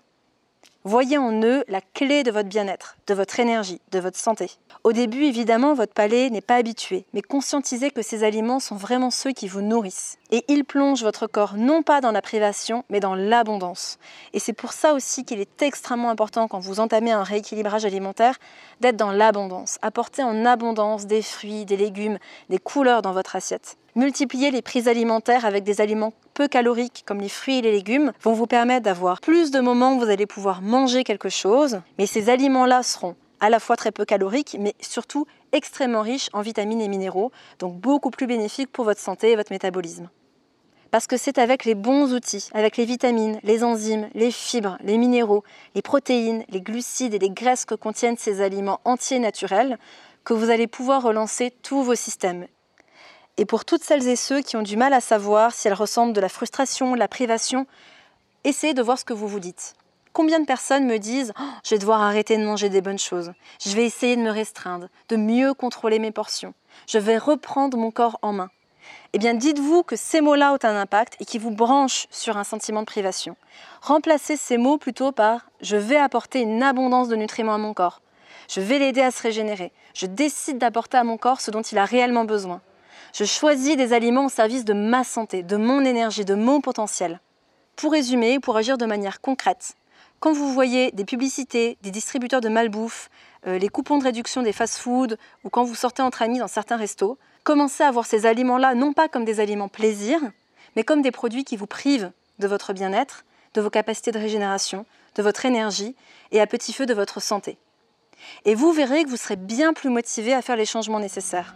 Voyez 0.86 1.18
en 1.18 1.42
eux 1.44 1.64
la 1.70 1.80
clé 1.80 2.24
de 2.24 2.32
votre 2.32 2.50
bien-être, 2.50 2.98
de 3.08 3.14
votre 3.14 3.40
énergie, 3.40 3.80
de 3.92 4.00
votre 4.00 4.18
santé. 4.18 4.52
Au 4.84 4.92
début, 4.92 5.24
évidemment, 5.24 5.74
votre 5.74 5.94
palais 5.94 6.30
n'est 6.30 6.42
pas 6.42 6.58
habitué, 6.58 7.06
mais 7.14 7.22
conscientisez 7.22 7.90
que 7.90 8.02
ces 8.02 8.26
aliments 8.26 8.60
sont 8.60 8.76
vraiment 8.76 9.10
ceux 9.10 9.32
qui 9.32 9.48
vous 9.48 9.62
nourrissent. 9.62 10.18
Et 10.32 10.44
ils 10.50 10.66
plongent 10.66 11.04
votre 11.04 11.26
corps 11.26 11.54
non 11.56 11.84
pas 11.84 12.02
dans 12.02 12.12
la 12.12 12.22
privation, 12.22 12.84
mais 12.90 13.00
dans 13.00 13.16
l'abondance. 13.16 13.98
Et 14.34 14.40
c'est 14.40 14.52
pour 14.52 14.74
ça 14.74 14.94
aussi 14.94 15.24
qu'il 15.24 15.40
est 15.40 15.62
extrêmement 15.62 16.10
important 16.10 16.50
quand 16.50 16.60
vous 16.60 16.82
entamez 16.82 17.14
un 17.14 17.24
rééquilibrage 17.24 17.86
alimentaire 17.86 18.38
d'être 18.82 18.98
dans 18.98 19.14
l'abondance. 19.14 19.80
Apporter 19.82 20.22
en 20.22 20.46
abondance 20.46 21.06
des 21.06 21.22
fruits, 21.22 21.64
des 21.64 21.78
légumes, 21.78 22.18
des 22.50 22.60
couleurs 22.60 23.02
dans 23.02 23.14
votre 23.14 23.38
assiette. 23.38 23.78
Multiplier 23.96 24.52
les 24.52 24.62
prises 24.62 24.90
alimentaires 24.90 25.46
avec 25.46 25.64
des 25.64 25.80
aliments 25.80 26.12
peu 26.34 26.48
caloriques 26.48 27.04
comme 27.06 27.22
les 27.22 27.30
fruits 27.30 27.60
et 27.60 27.62
les 27.62 27.72
légumes 27.72 28.12
vont 28.22 28.34
vous 28.34 28.48
permettre 28.48 28.84
d'avoir 28.84 29.22
plus 29.22 29.52
de 29.52 29.60
moments 29.60 29.96
où 29.96 30.00
vous 30.00 30.10
allez 30.10 30.26
pouvoir 30.26 30.62
manger 30.62 31.04
quelque 31.04 31.30
chose, 31.30 31.82
mais 31.98 32.06
ces 32.06 32.30
aliments-là 32.30 32.84
seront 32.84 33.16
à 33.40 33.50
la 33.50 33.60
fois 33.60 33.76
très 33.76 33.92
peu 33.92 34.06
caloriques, 34.06 34.56
mais 34.60 34.74
surtout 34.80 35.26
extrêmement 35.52 36.02
riches 36.02 36.30
en 36.34 36.42
vitamines 36.42 36.82
et 36.82 36.88
minéraux, 36.88 37.32
donc 37.60 37.76
beaucoup 37.76 38.10
plus 38.10 38.28
bénéfiques 38.28 38.72
pour 38.72 38.86
votre 38.86 39.02
santé 39.02 39.32
et 39.32 39.36
votre 39.36 39.52
métabolisme. 39.52 40.10
Parce 40.92 41.08
que 41.08 41.18
c'est 41.18 41.40
avec 41.40 41.66
les 41.66 41.76
bons 41.76 42.14
outils, 42.14 42.50
avec 42.54 42.78
les 42.78 42.86
vitamines, 42.86 43.40
les 43.44 43.64
enzymes, 43.64 44.10
les 44.14 44.32
fibres, 44.32 44.78
les 44.84 44.98
minéraux, 44.98 45.44
les 45.76 45.82
protéines, 45.82 46.46
les 46.50 46.62
glucides 46.62 47.16
et 47.16 47.20
les 47.20 47.32
graisses 47.32 47.66
que 47.66 47.76
contiennent 47.76 48.18
ces 48.18 48.42
aliments 48.42 48.80
entiers 48.86 49.20
naturels, 49.20 49.78
que 50.24 50.34
vous 50.34 50.50
allez 50.50 50.68
pouvoir 50.68 51.02
relancer 51.02 51.52
tous 51.64 51.84
vos 51.84 51.96
systèmes 51.96 52.48
et 53.38 53.46
pour 53.46 53.66
toutes 53.66 53.84
celles 53.84 54.08
et 54.08 54.16
ceux 54.16 54.42
qui 54.42 54.58
ont 54.58 54.62
du 54.62 54.78
mal 54.78 54.94
à 54.94 55.02
savoir 55.02 55.54
si 55.54 55.68
elles 55.68 55.74
ressemblent 55.74 56.14
de 56.14 56.22
la 56.22 56.30
frustration, 56.30 56.94
de 56.94 57.00
la 57.00 57.08
privation, 57.08 57.66
essayez 58.44 58.74
de 58.74 58.82
voir 58.82 59.00
ce 59.00 59.06
que 59.06 59.14
vous 59.14 59.28
vous 59.28 59.40
dites. 59.40 59.74
Combien 60.14 60.40
de 60.40 60.46
personnes 60.46 60.86
me 60.86 61.00
disent 61.00 61.34
oh, 61.40 61.44
Je 61.64 61.72
vais 61.72 61.80
devoir 61.80 62.04
arrêter 62.04 62.38
de 62.38 62.46
manger 62.46 62.70
des 62.70 62.82
bonnes 62.82 63.00
choses, 63.00 63.34
je 63.60 63.76
vais 63.76 63.86
essayer 63.86 64.16
de 64.16 64.22
me 64.22 64.30
restreindre, 64.30 64.88
de 65.10 65.16
mieux 65.16 65.56
contrôler 65.56 65.98
mes 65.98 66.12
portions, 66.12 66.54
je 66.88 67.00
vais 67.00 67.18
reprendre 67.18 67.76
mon 67.78 67.90
corps 67.90 68.20
en 68.22 68.34
main 68.34 68.52
Eh 69.14 69.18
bien, 69.18 69.34
dites-vous 69.34 69.82
que 69.82 69.96
ces 69.96 70.22
mots-là 70.22 70.54
ont 70.54 70.60
un 70.62 70.80
impact 70.80 71.16
et 71.20 71.26
qui 71.26 71.40
vous 71.40 71.50
branchent 71.50 72.06
sur 72.12 72.38
un 72.38 72.44
sentiment 72.44 72.82
de 72.82 72.86
privation. 72.86 73.36
Remplacez 73.82 74.38
ces 74.38 74.58
mots 74.58 74.78
plutôt 74.78 75.12
par 75.12 75.50
Je 75.62 75.78
vais 75.78 75.98
apporter 75.98 76.42
une 76.42 76.62
abondance 76.62 77.08
de 77.08 77.16
nutriments 77.16 77.56
à 77.56 77.58
mon 77.58 77.74
corps. 77.74 78.02
Je 78.48 78.62
vais 78.62 78.78
l'aider 78.78 79.02
à 79.02 79.10
se 79.10 79.24
régénérer. 79.24 79.72
Je 79.96 80.06
décide 80.06 80.60
d'apporter 80.60 80.98
à 80.98 81.04
mon 81.04 81.18
corps 81.18 81.42
ce 81.42 81.50
dont 81.50 81.62
il 81.62 81.80
a 81.80 81.86
réellement 81.86 82.26
besoin. 82.26 82.62
Je 83.14 83.26
choisis 83.26 83.78
des 83.78 83.94
aliments 83.94 84.26
au 84.26 84.30
service 84.30 84.66
de 84.66 84.74
ma 84.74 85.04
santé, 85.04 85.44
de 85.44 85.56
mon 85.56 85.86
énergie, 85.86 86.26
de 86.26 86.34
mon 86.34 86.62
potentiel. 86.62 87.22
Pour 87.76 87.92
résumer, 87.92 88.40
pour 88.40 88.58
agir 88.58 88.80
de 88.80 88.88
manière 88.88 89.22
concrète, 89.22 89.76
quand 90.20 90.34
vous 90.34 90.52
voyez 90.52 90.90
des 90.94 91.06
publicités, 91.06 91.78
des 91.84 91.92
distributeurs 91.92 92.42
de 92.42 92.50
malbouffe, 92.50 93.12
euh, 93.46 93.60
les 93.60 93.70
coupons 93.70 94.00
de 94.00 94.04
réduction 94.04 94.42
des 94.42 94.52
fast-foods 94.52 95.16
ou 95.44 95.52
quand 95.52 95.64
vous 95.64 95.76
sortez 95.76 96.02
entre 96.02 96.24
amis 96.24 96.40
dans 96.40 96.48
certains 96.48 96.76
restos, 96.76 97.20
commencez 97.44 97.84
à 97.84 97.92
voir 97.92 98.08
ces 98.08 98.26
aliments-là 98.26 98.74
non 98.74 98.94
pas 98.94 99.08
comme 99.08 99.26
des 99.26 99.40
aliments 99.40 99.68
plaisir, 99.68 100.20
mais 100.76 100.84
comme 100.84 101.04
des 101.04 101.12
produits 101.12 101.44
qui 101.44 101.56
vous 101.56 101.68
privent 101.68 102.12
de 102.40 102.48
votre 102.48 102.74
bien-être, 102.74 103.26
de 103.54 103.62
vos 103.62 103.70
capacités 103.70 104.12
de 104.12 104.18
régénération, 104.18 104.88
de 105.14 105.22
votre 105.22 105.46
énergie 105.46 105.96
et 106.32 106.42
à 106.42 106.48
petit 106.48 106.74
feu 106.74 106.88
de 106.88 106.96
votre 106.96 107.22
santé. 107.22 107.60
Et 108.46 108.56
vous 108.56 108.72
verrez 108.72 109.04
que 109.04 109.10
vous 109.10 109.18
serez 109.18 109.36
bien 109.36 109.74
plus 109.74 109.92
motivé 109.92 110.34
à 110.34 110.42
faire 110.42 110.56
les 110.56 110.66
changements 110.66 111.00
nécessaires. 111.00 111.54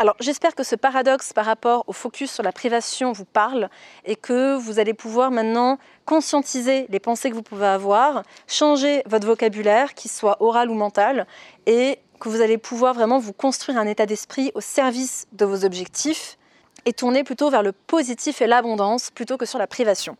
Alors 0.00 0.16
j'espère 0.18 0.54
que 0.54 0.62
ce 0.62 0.76
paradoxe 0.76 1.34
par 1.34 1.44
rapport 1.44 1.84
au 1.86 1.92
focus 1.92 2.32
sur 2.32 2.42
la 2.42 2.52
privation 2.52 3.12
vous 3.12 3.26
parle 3.26 3.68
et 4.06 4.16
que 4.16 4.56
vous 4.56 4.78
allez 4.78 4.94
pouvoir 4.94 5.30
maintenant 5.30 5.78
conscientiser 6.06 6.86
les 6.88 6.98
pensées 6.98 7.28
que 7.28 7.34
vous 7.34 7.42
pouvez 7.42 7.66
avoir, 7.66 8.22
changer 8.46 9.02
votre 9.04 9.26
vocabulaire, 9.26 9.92
qu'il 9.92 10.10
soit 10.10 10.40
oral 10.40 10.70
ou 10.70 10.74
mental, 10.74 11.26
et 11.66 11.98
que 12.18 12.30
vous 12.30 12.40
allez 12.40 12.56
pouvoir 12.56 12.94
vraiment 12.94 13.18
vous 13.18 13.34
construire 13.34 13.76
un 13.76 13.86
état 13.86 14.06
d'esprit 14.06 14.52
au 14.54 14.62
service 14.62 15.26
de 15.32 15.44
vos 15.44 15.66
objectifs 15.66 16.38
et 16.86 16.94
tourner 16.94 17.22
plutôt 17.22 17.50
vers 17.50 17.62
le 17.62 17.72
positif 17.72 18.40
et 18.40 18.46
l'abondance 18.46 19.10
plutôt 19.10 19.36
que 19.36 19.44
sur 19.44 19.58
la 19.58 19.66
privation. 19.66 20.16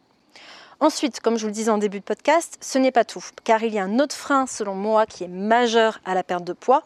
Ensuite, 0.81 1.21
comme 1.21 1.37
je 1.37 1.43
vous 1.43 1.49
le 1.49 1.55
disais 1.55 1.71
en 1.71 1.79
début 1.79 2.01
de 2.01 2.05
podcast, 2.05 2.59
ce 2.61 2.77
n'est 2.77 2.93
pas 2.93 3.05
tout, 3.05 3.25
car 3.45 3.63
il 3.63 3.73
y 3.73 3.79
a 3.79 3.85
un 3.85 3.99
autre 3.99 4.15
frein 4.15 4.47
selon 4.47 4.75
moi 4.75 5.07
qui 5.07 5.25
est 5.25 5.29
majeur 5.29 6.01
à 6.05 6.13
la 6.13 6.23
perte 6.23 6.45
de 6.45 6.53
poids, 6.53 6.85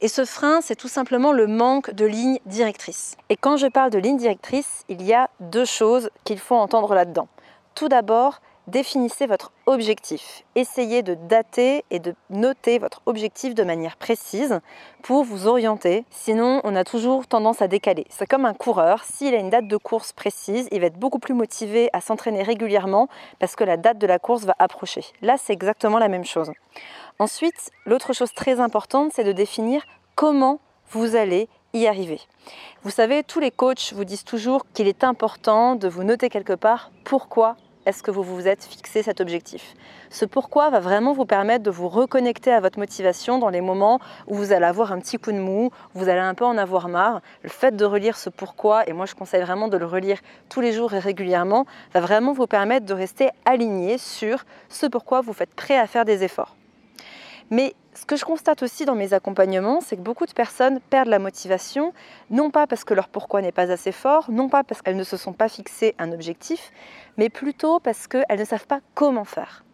et 0.00 0.08
ce 0.08 0.24
frein, 0.24 0.60
c'est 0.62 0.76
tout 0.76 0.88
simplement 0.88 1.32
le 1.32 1.46
manque 1.46 1.90
de 1.92 2.06
ligne 2.06 2.38
directrice. 2.46 3.16
Et 3.28 3.36
quand 3.36 3.56
je 3.56 3.66
parle 3.66 3.90
de 3.90 3.98
ligne 3.98 4.16
directrice, 4.16 4.84
il 4.88 5.02
y 5.02 5.12
a 5.12 5.28
deux 5.40 5.66
choses 5.66 6.10
qu'il 6.24 6.38
faut 6.38 6.54
entendre 6.54 6.94
là-dedans. 6.94 7.28
Tout 7.74 7.88
d'abord, 7.88 8.40
définissez 8.66 9.26
votre 9.26 9.52
objectif. 9.66 10.44
Essayez 10.54 11.02
de 11.02 11.14
dater 11.14 11.84
et 11.90 11.98
de 11.98 12.14
noter 12.30 12.78
votre 12.78 13.02
objectif 13.06 13.54
de 13.54 13.62
manière 13.62 13.96
précise 13.96 14.60
pour 15.02 15.24
vous 15.24 15.46
orienter. 15.46 16.04
Sinon, 16.10 16.60
on 16.64 16.76
a 16.76 16.84
toujours 16.84 17.26
tendance 17.26 17.62
à 17.62 17.68
décaler. 17.68 18.06
C'est 18.10 18.26
comme 18.26 18.46
un 18.46 18.54
coureur. 18.54 19.04
S'il 19.04 19.34
a 19.34 19.38
une 19.38 19.50
date 19.50 19.66
de 19.66 19.76
course 19.76 20.12
précise, 20.12 20.68
il 20.72 20.80
va 20.80 20.86
être 20.86 20.98
beaucoup 20.98 21.18
plus 21.18 21.34
motivé 21.34 21.90
à 21.92 22.00
s'entraîner 22.00 22.42
régulièrement 22.42 23.08
parce 23.38 23.56
que 23.56 23.64
la 23.64 23.76
date 23.76 23.98
de 23.98 24.06
la 24.06 24.18
course 24.18 24.44
va 24.44 24.54
approcher. 24.58 25.04
Là, 25.22 25.36
c'est 25.36 25.52
exactement 25.52 25.98
la 25.98 26.08
même 26.08 26.24
chose. 26.24 26.50
Ensuite, 27.18 27.70
l'autre 27.86 28.12
chose 28.12 28.32
très 28.32 28.60
importante, 28.60 29.12
c'est 29.14 29.24
de 29.24 29.32
définir 29.32 29.82
comment 30.14 30.60
vous 30.90 31.16
allez 31.16 31.48
y 31.72 31.86
arriver. 31.86 32.20
Vous 32.82 32.90
savez, 32.90 33.22
tous 33.22 33.40
les 33.40 33.50
coachs 33.50 33.92
vous 33.94 34.04
disent 34.04 34.24
toujours 34.24 34.66
qu'il 34.72 34.88
est 34.88 35.04
important 35.04 35.76
de 35.76 35.88
vous 35.88 36.02
noter 36.02 36.28
quelque 36.28 36.52
part 36.52 36.90
pourquoi 37.04 37.56
est-ce 37.90 38.04
que 38.04 38.12
vous 38.12 38.22
vous 38.22 38.46
êtes 38.46 38.62
fixé 38.62 39.02
cet 39.02 39.20
objectif? 39.20 39.74
Ce 40.10 40.24
pourquoi 40.24 40.70
va 40.70 40.78
vraiment 40.78 41.12
vous 41.12 41.24
permettre 41.24 41.64
de 41.64 41.72
vous 41.72 41.88
reconnecter 41.88 42.52
à 42.52 42.60
votre 42.60 42.78
motivation 42.78 43.38
dans 43.38 43.48
les 43.48 43.60
moments 43.60 43.98
où 44.28 44.36
vous 44.36 44.52
allez 44.52 44.64
avoir 44.64 44.92
un 44.92 45.00
petit 45.00 45.18
coup 45.18 45.32
de 45.32 45.38
mou, 45.38 45.70
vous 45.94 46.08
allez 46.08 46.20
un 46.20 46.34
peu 46.34 46.44
en 46.44 46.56
avoir 46.56 46.88
marre. 46.88 47.20
Le 47.42 47.48
fait 47.48 47.74
de 47.74 47.84
relire 47.84 48.16
ce 48.16 48.30
pourquoi, 48.30 48.88
et 48.88 48.92
moi 48.92 49.06
je 49.06 49.16
conseille 49.16 49.42
vraiment 49.42 49.66
de 49.66 49.76
le 49.76 49.86
relire 49.86 50.18
tous 50.48 50.60
les 50.60 50.72
jours 50.72 50.94
et 50.94 51.00
régulièrement, 51.00 51.66
va 51.92 51.98
vraiment 51.98 52.32
vous 52.32 52.46
permettre 52.46 52.86
de 52.86 52.94
rester 52.94 53.30
aligné 53.44 53.98
sur 53.98 54.44
ce 54.68 54.86
pourquoi 54.86 55.20
vous 55.20 55.32
faites 55.32 55.52
prêt 55.52 55.76
à 55.76 55.88
faire 55.88 56.04
des 56.04 56.22
efforts. 56.22 56.54
Mais 57.50 57.74
ce 57.94 58.06
que 58.06 58.16
je 58.16 58.24
constate 58.24 58.62
aussi 58.62 58.84
dans 58.84 58.94
mes 58.94 59.12
accompagnements, 59.12 59.80
c'est 59.80 59.96
que 59.96 60.02
beaucoup 60.02 60.26
de 60.26 60.32
personnes 60.32 60.78
perdent 60.90 61.08
la 61.08 61.18
motivation, 61.18 61.92
non 62.30 62.50
pas 62.50 62.68
parce 62.68 62.84
que 62.84 62.94
leur 62.94 63.08
pourquoi 63.08 63.42
n'est 63.42 63.50
pas 63.50 63.72
assez 63.72 63.92
fort, 63.92 64.30
non 64.30 64.48
pas 64.48 64.62
parce 64.62 64.82
qu'elles 64.82 64.96
ne 64.96 65.04
se 65.04 65.16
sont 65.16 65.32
pas 65.32 65.48
fixées 65.48 65.94
un 65.98 66.12
objectif, 66.12 66.70
mais 67.16 67.28
plutôt 67.28 67.80
parce 67.80 68.06
qu'elles 68.06 68.38
ne 68.38 68.44
savent 68.44 68.68
pas 68.68 68.80
comment 68.94 69.24
faire. 69.24 69.64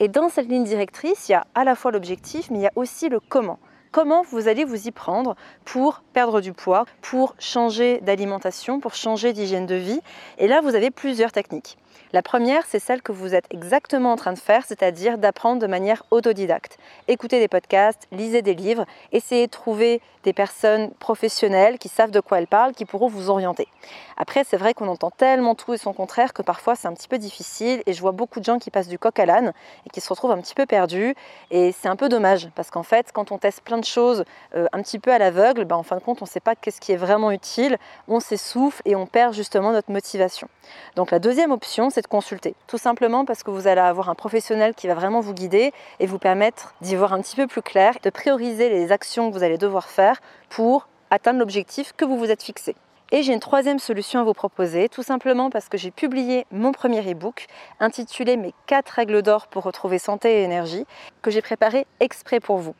Et 0.00 0.08
dans 0.08 0.30
cette 0.30 0.48
ligne 0.48 0.64
directrice, 0.64 1.28
il 1.28 1.32
y 1.32 1.34
a 1.34 1.46
à 1.54 1.64
la 1.64 1.74
fois 1.74 1.90
l'objectif, 1.92 2.50
mais 2.50 2.58
il 2.58 2.62
y 2.62 2.66
a 2.66 2.72
aussi 2.76 3.10
le 3.10 3.20
comment. 3.20 3.58
Comment 3.92 4.22
vous 4.22 4.48
allez 4.48 4.64
vous 4.64 4.88
y 4.88 4.90
prendre 4.90 5.36
pour 5.64 6.02
perdre 6.12 6.40
du 6.40 6.52
poids, 6.52 6.84
pour 7.02 7.34
changer 7.38 8.00
d'alimentation, 8.00 8.80
pour 8.80 8.94
changer 8.94 9.32
d'hygiène 9.32 9.66
de 9.66 9.74
vie. 9.74 10.00
Et 10.38 10.48
là, 10.48 10.60
vous 10.60 10.74
avez 10.74 10.90
plusieurs 10.90 11.32
techniques. 11.32 11.78
La 12.12 12.22
première, 12.22 12.64
c'est 12.66 12.78
celle 12.78 13.02
que 13.02 13.12
vous 13.12 13.34
êtes 13.34 13.46
exactement 13.50 14.12
en 14.12 14.16
train 14.16 14.32
de 14.32 14.38
faire, 14.38 14.64
c'est-à-dire 14.66 15.18
d'apprendre 15.18 15.60
de 15.60 15.66
manière 15.66 16.04
autodidacte. 16.10 16.78
Écoutez 17.08 17.40
des 17.40 17.48
podcasts, 17.48 18.06
lisez 18.12 18.42
des 18.42 18.54
livres, 18.54 18.86
essayez 19.12 19.46
de 19.46 19.50
trouver 19.50 20.00
des 20.26 20.32
personnes 20.32 20.90
professionnelles 20.94 21.78
qui 21.78 21.88
savent 21.88 22.10
de 22.10 22.18
quoi 22.20 22.38
elles 22.38 22.48
parlent, 22.48 22.72
qui 22.72 22.84
pourront 22.84 23.06
vous 23.06 23.30
orienter. 23.30 23.68
Après, 24.16 24.42
c'est 24.42 24.56
vrai 24.56 24.74
qu'on 24.74 24.88
entend 24.88 25.10
tellement 25.10 25.54
tout 25.54 25.72
et 25.72 25.78
son 25.78 25.92
contraire 25.92 26.32
que 26.32 26.42
parfois 26.42 26.74
c'est 26.74 26.88
un 26.88 26.94
petit 26.94 27.06
peu 27.06 27.18
difficile 27.18 27.82
et 27.86 27.92
je 27.92 28.00
vois 28.00 28.10
beaucoup 28.10 28.40
de 28.40 28.44
gens 28.44 28.58
qui 28.58 28.70
passent 28.70 28.88
du 28.88 28.98
coq 28.98 29.16
à 29.20 29.26
l'âne 29.26 29.52
et 29.86 29.90
qui 29.90 30.00
se 30.00 30.08
retrouvent 30.08 30.32
un 30.32 30.40
petit 30.40 30.54
peu 30.54 30.66
perdus 30.66 31.14
et 31.52 31.70
c'est 31.70 31.88
un 31.88 31.94
peu 31.94 32.08
dommage 32.08 32.48
parce 32.56 32.70
qu'en 32.70 32.82
fait, 32.82 33.12
quand 33.12 33.30
on 33.30 33.38
teste 33.38 33.60
plein 33.60 33.78
de 33.78 33.84
choses 33.84 34.24
euh, 34.56 34.66
un 34.72 34.82
petit 34.82 34.98
peu 34.98 35.12
à 35.12 35.18
l'aveugle, 35.18 35.64
ben, 35.64 35.76
en 35.76 35.84
fin 35.84 35.96
de 35.96 36.02
compte, 36.02 36.22
on 36.22 36.24
ne 36.24 36.30
sait 36.30 36.40
pas 36.40 36.56
qu'est-ce 36.56 36.80
qui 36.80 36.90
est 36.90 36.96
vraiment 36.96 37.30
utile, 37.30 37.78
on 38.08 38.18
s'essouffle 38.18 38.82
et 38.84 38.96
on 38.96 39.06
perd 39.06 39.32
justement 39.32 39.70
notre 39.70 39.92
motivation. 39.92 40.48
Donc 40.96 41.12
la 41.12 41.20
deuxième 41.20 41.52
option, 41.52 41.85
c'est 41.90 42.02
de 42.02 42.06
consulter. 42.06 42.54
Tout 42.66 42.78
simplement 42.78 43.24
parce 43.24 43.42
que 43.42 43.50
vous 43.50 43.66
allez 43.66 43.80
avoir 43.80 44.08
un 44.08 44.14
professionnel 44.14 44.74
qui 44.74 44.86
va 44.86 44.94
vraiment 44.94 45.20
vous 45.20 45.34
guider 45.34 45.72
et 46.00 46.06
vous 46.06 46.18
permettre 46.18 46.74
d'y 46.80 46.96
voir 46.96 47.12
un 47.12 47.20
petit 47.20 47.36
peu 47.36 47.46
plus 47.46 47.62
clair, 47.62 47.94
de 48.02 48.10
prioriser 48.10 48.68
les 48.68 48.92
actions 48.92 49.30
que 49.30 49.36
vous 49.36 49.42
allez 49.42 49.58
devoir 49.58 49.88
faire 49.88 50.20
pour 50.48 50.88
atteindre 51.10 51.38
l'objectif 51.38 51.92
que 51.96 52.04
vous 52.04 52.16
vous 52.16 52.30
êtes 52.30 52.42
fixé. 52.42 52.74
Et 53.12 53.22
j'ai 53.22 53.32
une 53.32 53.40
troisième 53.40 53.78
solution 53.78 54.18
à 54.18 54.24
vous 54.24 54.32
proposer, 54.32 54.88
tout 54.88 55.04
simplement 55.04 55.48
parce 55.48 55.68
que 55.68 55.78
j'ai 55.78 55.92
publié 55.92 56.44
mon 56.50 56.72
premier 56.72 57.00
e-book 57.08 57.46
intitulé 57.78 58.36
Mes 58.36 58.52
4 58.66 58.88
règles 58.90 59.22
d'or 59.22 59.46
pour 59.46 59.62
retrouver 59.62 60.00
santé 60.00 60.40
et 60.40 60.42
énergie, 60.42 60.84
que 61.22 61.30
j'ai 61.30 61.40
préparé 61.40 61.86
exprès 62.00 62.40
pour 62.40 62.58
vous 62.58 62.74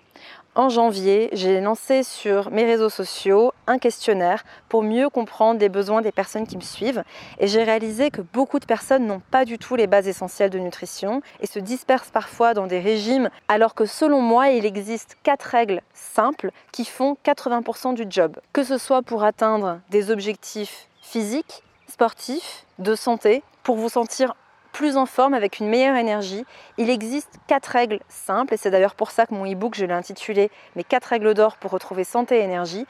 en 0.56 0.70
janvier, 0.70 1.28
j'ai 1.32 1.60
lancé 1.60 2.02
sur 2.02 2.50
mes 2.50 2.64
réseaux 2.64 2.88
sociaux 2.88 3.52
un 3.66 3.78
questionnaire 3.78 4.42
pour 4.70 4.82
mieux 4.82 5.10
comprendre 5.10 5.60
les 5.60 5.68
besoins 5.68 6.00
des 6.00 6.12
personnes 6.12 6.46
qui 6.46 6.56
me 6.56 6.62
suivent. 6.62 7.04
Et 7.38 7.46
j'ai 7.46 7.62
réalisé 7.62 8.10
que 8.10 8.22
beaucoup 8.22 8.58
de 8.58 8.64
personnes 8.64 9.06
n'ont 9.06 9.20
pas 9.30 9.44
du 9.44 9.58
tout 9.58 9.76
les 9.76 9.86
bases 9.86 10.08
essentielles 10.08 10.50
de 10.50 10.58
nutrition 10.58 11.20
et 11.40 11.46
se 11.46 11.58
dispersent 11.58 12.10
parfois 12.10 12.54
dans 12.54 12.66
des 12.66 12.80
régimes, 12.80 13.28
alors 13.48 13.74
que 13.74 13.84
selon 13.84 14.22
moi, 14.22 14.48
il 14.48 14.64
existe 14.64 15.18
quatre 15.22 15.44
règles 15.44 15.82
simples 15.92 16.50
qui 16.72 16.86
font 16.86 17.18
80% 17.24 17.94
du 17.94 18.06
job. 18.08 18.38
Que 18.54 18.64
ce 18.64 18.78
soit 18.78 19.02
pour 19.02 19.24
atteindre 19.24 19.80
des 19.90 20.10
objectifs 20.10 20.88
physiques, 21.02 21.62
sportifs, 21.86 22.64
de 22.78 22.94
santé, 22.94 23.42
pour 23.62 23.76
vous 23.76 23.90
sentir 23.90 24.34
plus 24.76 24.98
en 24.98 25.06
forme, 25.06 25.32
avec 25.32 25.58
une 25.58 25.68
meilleure 25.68 25.96
énergie. 25.96 26.44
Il 26.76 26.90
existe 26.90 27.38
quatre 27.46 27.68
règles 27.68 27.98
simples, 28.10 28.52
et 28.52 28.56
c'est 28.58 28.70
d'ailleurs 28.70 28.94
pour 28.94 29.10
ça 29.10 29.24
que 29.24 29.32
mon 29.32 29.50
e-book, 29.50 29.74
je 29.74 29.86
l'ai 29.86 29.94
intitulé 29.94 30.50
Mes 30.76 30.84
quatre 30.84 31.06
règles 31.06 31.32
d'or 31.32 31.56
pour 31.56 31.70
retrouver 31.70 32.04
santé 32.04 32.36
et 32.36 32.42
énergie, 32.42 32.86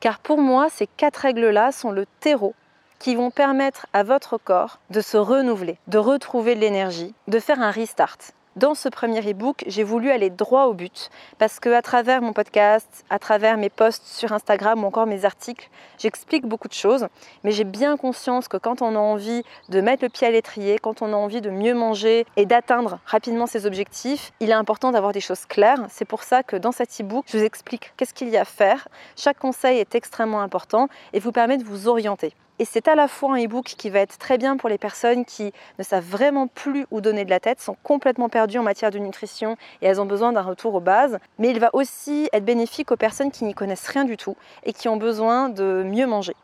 car 0.00 0.18
pour 0.18 0.36
moi, 0.36 0.68
ces 0.68 0.86
quatre 0.86 1.16
règles-là 1.16 1.72
sont 1.72 1.92
le 1.92 2.04
terreau 2.20 2.54
qui 2.98 3.14
vont 3.14 3.30
permettre 3.30 3.86
à 3.94 4.02
votre 4.02 4.36
corps 4.36 4.80
de 4.90 5.00
se 5.00 5.16
renouveler, 5.16 5.78
de 5.86 5.96
retrouver 5.96 6.54
de 6.54 6.60
l'énergie, 6.60 7.14
de 7.26 7.38
faire 7.38 7.62
un 7.62 7.70
restart. 7.70 8.18
Dans 8.56 8.74
ce 8.74 8.88
premier 8.88 9.20
e-book, 9.20 9.62
j'ai 9.68 9.84
voulu 9.84 10.10
aller 10.10 10.28
droit 10.28 10.64
au 10.64 10.74
but 10.74 11.08
parce 11.38 11.60
que 11.60 11.68
à 11.68 11.82
travers 11.82 12.20
mon 12.20 12.32
podcast, 12.32 13.04
à 13.08 13.20
travers 13.20 13.56
mes 13.56 13.70
posts 13.70 14.04
sur 14.04 14.32
Instagram 14.32 14.82
ou 14.82 14.88
encore 14.88 15.06
mes 15.06 15.24
articles, 15.24 15.70
j'explique 15.98 16.44
beaucoup 16.44 16.66
de 16.66 16.72
choses, 16.72 17.06
mais 17.44 17.52
j'ai 17.52 17.62
bien 17.62 17.96
conscience 17.96 18.48
que 18.48 18.56
quand 18.56 18.82
on 18.82 18.96
a 18.96 18.98
envie 18.98 19.44
de 19.68 19.80
mettre 19.80 20.02
le 20.02 20.08
pied 20.08 20.26
à 20.26 20.32
l'étrier, 20.32 20.80
quand 20.80 21.00
on 21.00 21.12
a 21.12 21.16
envie 21.16 21.40
de 21.40 21.50
mieux 21.50 21.74
manger 21.74 22.26
et 22.34 22.44
d'atteindre 22.44 22.98
rapidement 23.06 23.46
ses 23.46 23.66
objectifs, 23.66 24.32
il 24.40 24.50
est 24.50 24.54
important 24.54 24.90
d'avoir 24.90 25.12
des 25.12 25.20
choses 25.20 25.46
claires. 25.46 25.86
C'est 25.88 26.04
pour 26.04 26.24
ça 26.24 26.42
que 26.42 26.56
dans 26.56 26.72
cet 26.72 27.00
e-book, 27.00 27.26
je 27.28 27.38
vous 27.38 27.44
explique 27.44 27.92
qu'est-ce 27.96 28.14
qu'il 28.14 28.30
y 28.30 28.36
a 28.36 28.40
à 28.40 28.44
faire. 28.44 28.88
Chaque 29.16 29.38
conseil 29.38 29.78
est 29.78 29.94
extrêmement 29.94 30.40
important 30.40 30.88
et 31.12 31.20
vous 31.20 31.30
permet 31.30 31.56
de 31.56 31.62
vous 31.62 31.86
orienter. 31.86 32.34
Et 32.60 32.66
c'est 32.66 32.88
à 32.88 32.94
la 32.94 33.08
fois 33.08 33.36
un 33.36 33.42
e-book 33.42 33.64
qui 33.64 33.88
va 33.88 34.00
être 34.00 34.18
très 34.18 34.36
bien 34.36 34.58
pour 34.58 34.68
les 34.68 34.76
personnes 34.76 35.24
qui 35.24 35.50
ne 35.78 35.82
savent 35.82 36.04
vraiment 36.04 36.46
plus 36.46 36.84
où 36.90 37.00
donner 37.00 37.24
de 37.24 37.30
la 37.30 37.40
tête, 37.40 37.58
sont 37.58 37.74
complètement 37.82 38.28
perdues 38.28 38.58
en 38.58 38.62
matière 38.62 38.90
de 38.90 38.98
nutrition 38.98 39.56
et 39.80 39.86
elles 39.86 39.98
ont 39.98 40.04
besoin 40.04 40.30
d'un 40.34 40.42
retour 40.42 40.74
aux 40.74 40.80
bases. 40.80 41.18
Mais 41.38 41.48
il 41.48 41.58
va 41.58 41.70
aussi 41.72 42.28
être 42.34 42.44
bénéfique 42.44 42.92
aux 42.92 42.98
personnes 42.98 43.30
qui 43.30 43.44
n'y 43.44 43.54
connaissent 43.54 43.88
rien 43.88 44.04
du 44.04 44.18
tout 44.18 44.36
et 44.64 44.74
qui 44.74 44.90
ont 44.90 44.98
besoin 44.98 45.48
de 45.48 45.82
mieux 45.86 46.06
manger. 46.06 46.34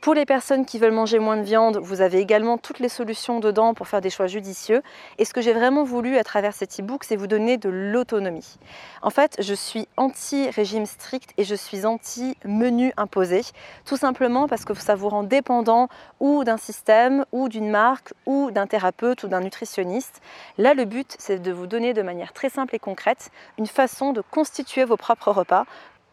Pour 0.00 0.14
les 0.14 0.24
personnes 0.24 0.64
qui 0.64 0.78
veulent 0.78 0.94
manger 0.94 1.18
moins 1.18 1.36
de 1.36 1.42
viande, 1.42 1.76
vous 1.76 2.00
avez 2.00 2.20
également 2.20 2.56
toutes 2.56 2.78
les 2.78 2.88
solutions 2.88 3.38
dedans 3.38 3.74
pour 3.74 3.86
faire 3.86 4.00
des 4.00 4.08
choix 4.08 4.28
judicieux. 4.28 4.80
Et 5.18 5.26
ce 5.26 5.34
que 5.34 5.42
j'ai 5.42 5.52
vraiment 5.52 5.84
voulu 5.84 6.16
à 6.16 6.24
travers 6.24 6.54
cet 6.54 6.80
e-book, 6.80 7.04
c'est 7.04 7.16
vous 7.16 7.26
donner 7.26 7.58
de 7.58 7.68
l'autonomie. 7.68 8.56
En 9.02 9.10
fait, 9.10 9.36
je 9.40 9.52
suis 9.52 9.88
anti-régime 9.98 10.86
strict 10.86 11.34
et 11.36 11.44
je 11.44 11.54
suis 11.54 11.84
anti-menu 11.84 12.94
imposé, 12.96 13.42
tout 13.84 13.98
simplement 13.98 14.48
parce 14.48 14.64
que 14.64 14.72
ça 14.72 14.94
vous 14.94 15.10
rend 15.10 15.22
dépendant 15.22 15.88
ou 16.18 16.44
d'un 16.44 16.56
système, 16.56 17.26
ou 17.32 17.50
d'une 17.50 17.68
marque, 17.68 18.14
ou 18.24 18.50
d'un 18.50 18.66
thérapeute, 18.66 19.22
ou 19.24 19.28
d'un 19.28 19.40
nutritionniste. 19.40 20.22
Là, 20.56 20.72
le 20.72 20.86
but, 20.86 21.14
c'est 21.18 21.42
de 21.42 21.52
vous 21.52 21.66
donner 21.66 21.92
de 21.92 22.00
manière 22.00 22.32
très 22.32 22.48
simple 22.48 22.74
et 22.74 22.78
concrète 22.78 23.30
une 23.58 23.66
façon 23.66 24.14
de 24.14 24.22
constituer 24.22 24.84
vos 24.84 24.96
propres 24.96 25.30
repas 25.30 25.66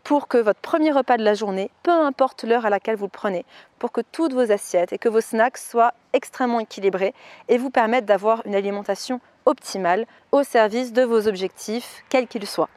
pour 0.07 0.29
que 0.29 0.37
votre 0.37 0.61
premier 0.61 0.93
repas 0.93 1.17
de 1.17 1.23
la 1.25 1.33
journée, 1.33 1.69
peu 1.83 1.91
importe 1.91 2.45
l'heure 2.45 2.65
à 2.65 2.69
laquelle 2.69 2.95
vous 2.95 3.07
le 3.07 3.11
prenez, 3.11 3.43
pour 3.77 3.91
que 3.91 3.99
toutes 3.99 4.31
vos 4.31 4.53
assiettes 4.53 4.93
et 4.93 4.97
que 4.97 5.09
vos 5.09 5.19
snacks 5.19 5.57
soient 5.57 5.93
extrêmement 6.13 6.61
équilibrés 6.61 7.13
et 7.49 7.57
vous 7.57 7.69
permettent 7.69 8.05
d'avoir 8.05 8.41
une 8.45 8.55
alimentation 8.55 9.19
optimale 9.45 10.05
au 10.31 10.43
service 10.43 10.93
de 10.93 11.01
vos 11.01 11.27
objectifs, 11.27 12.05
quels 12.07 12.27
qu'ils 12.27 12.47
soient. 12.47 12.69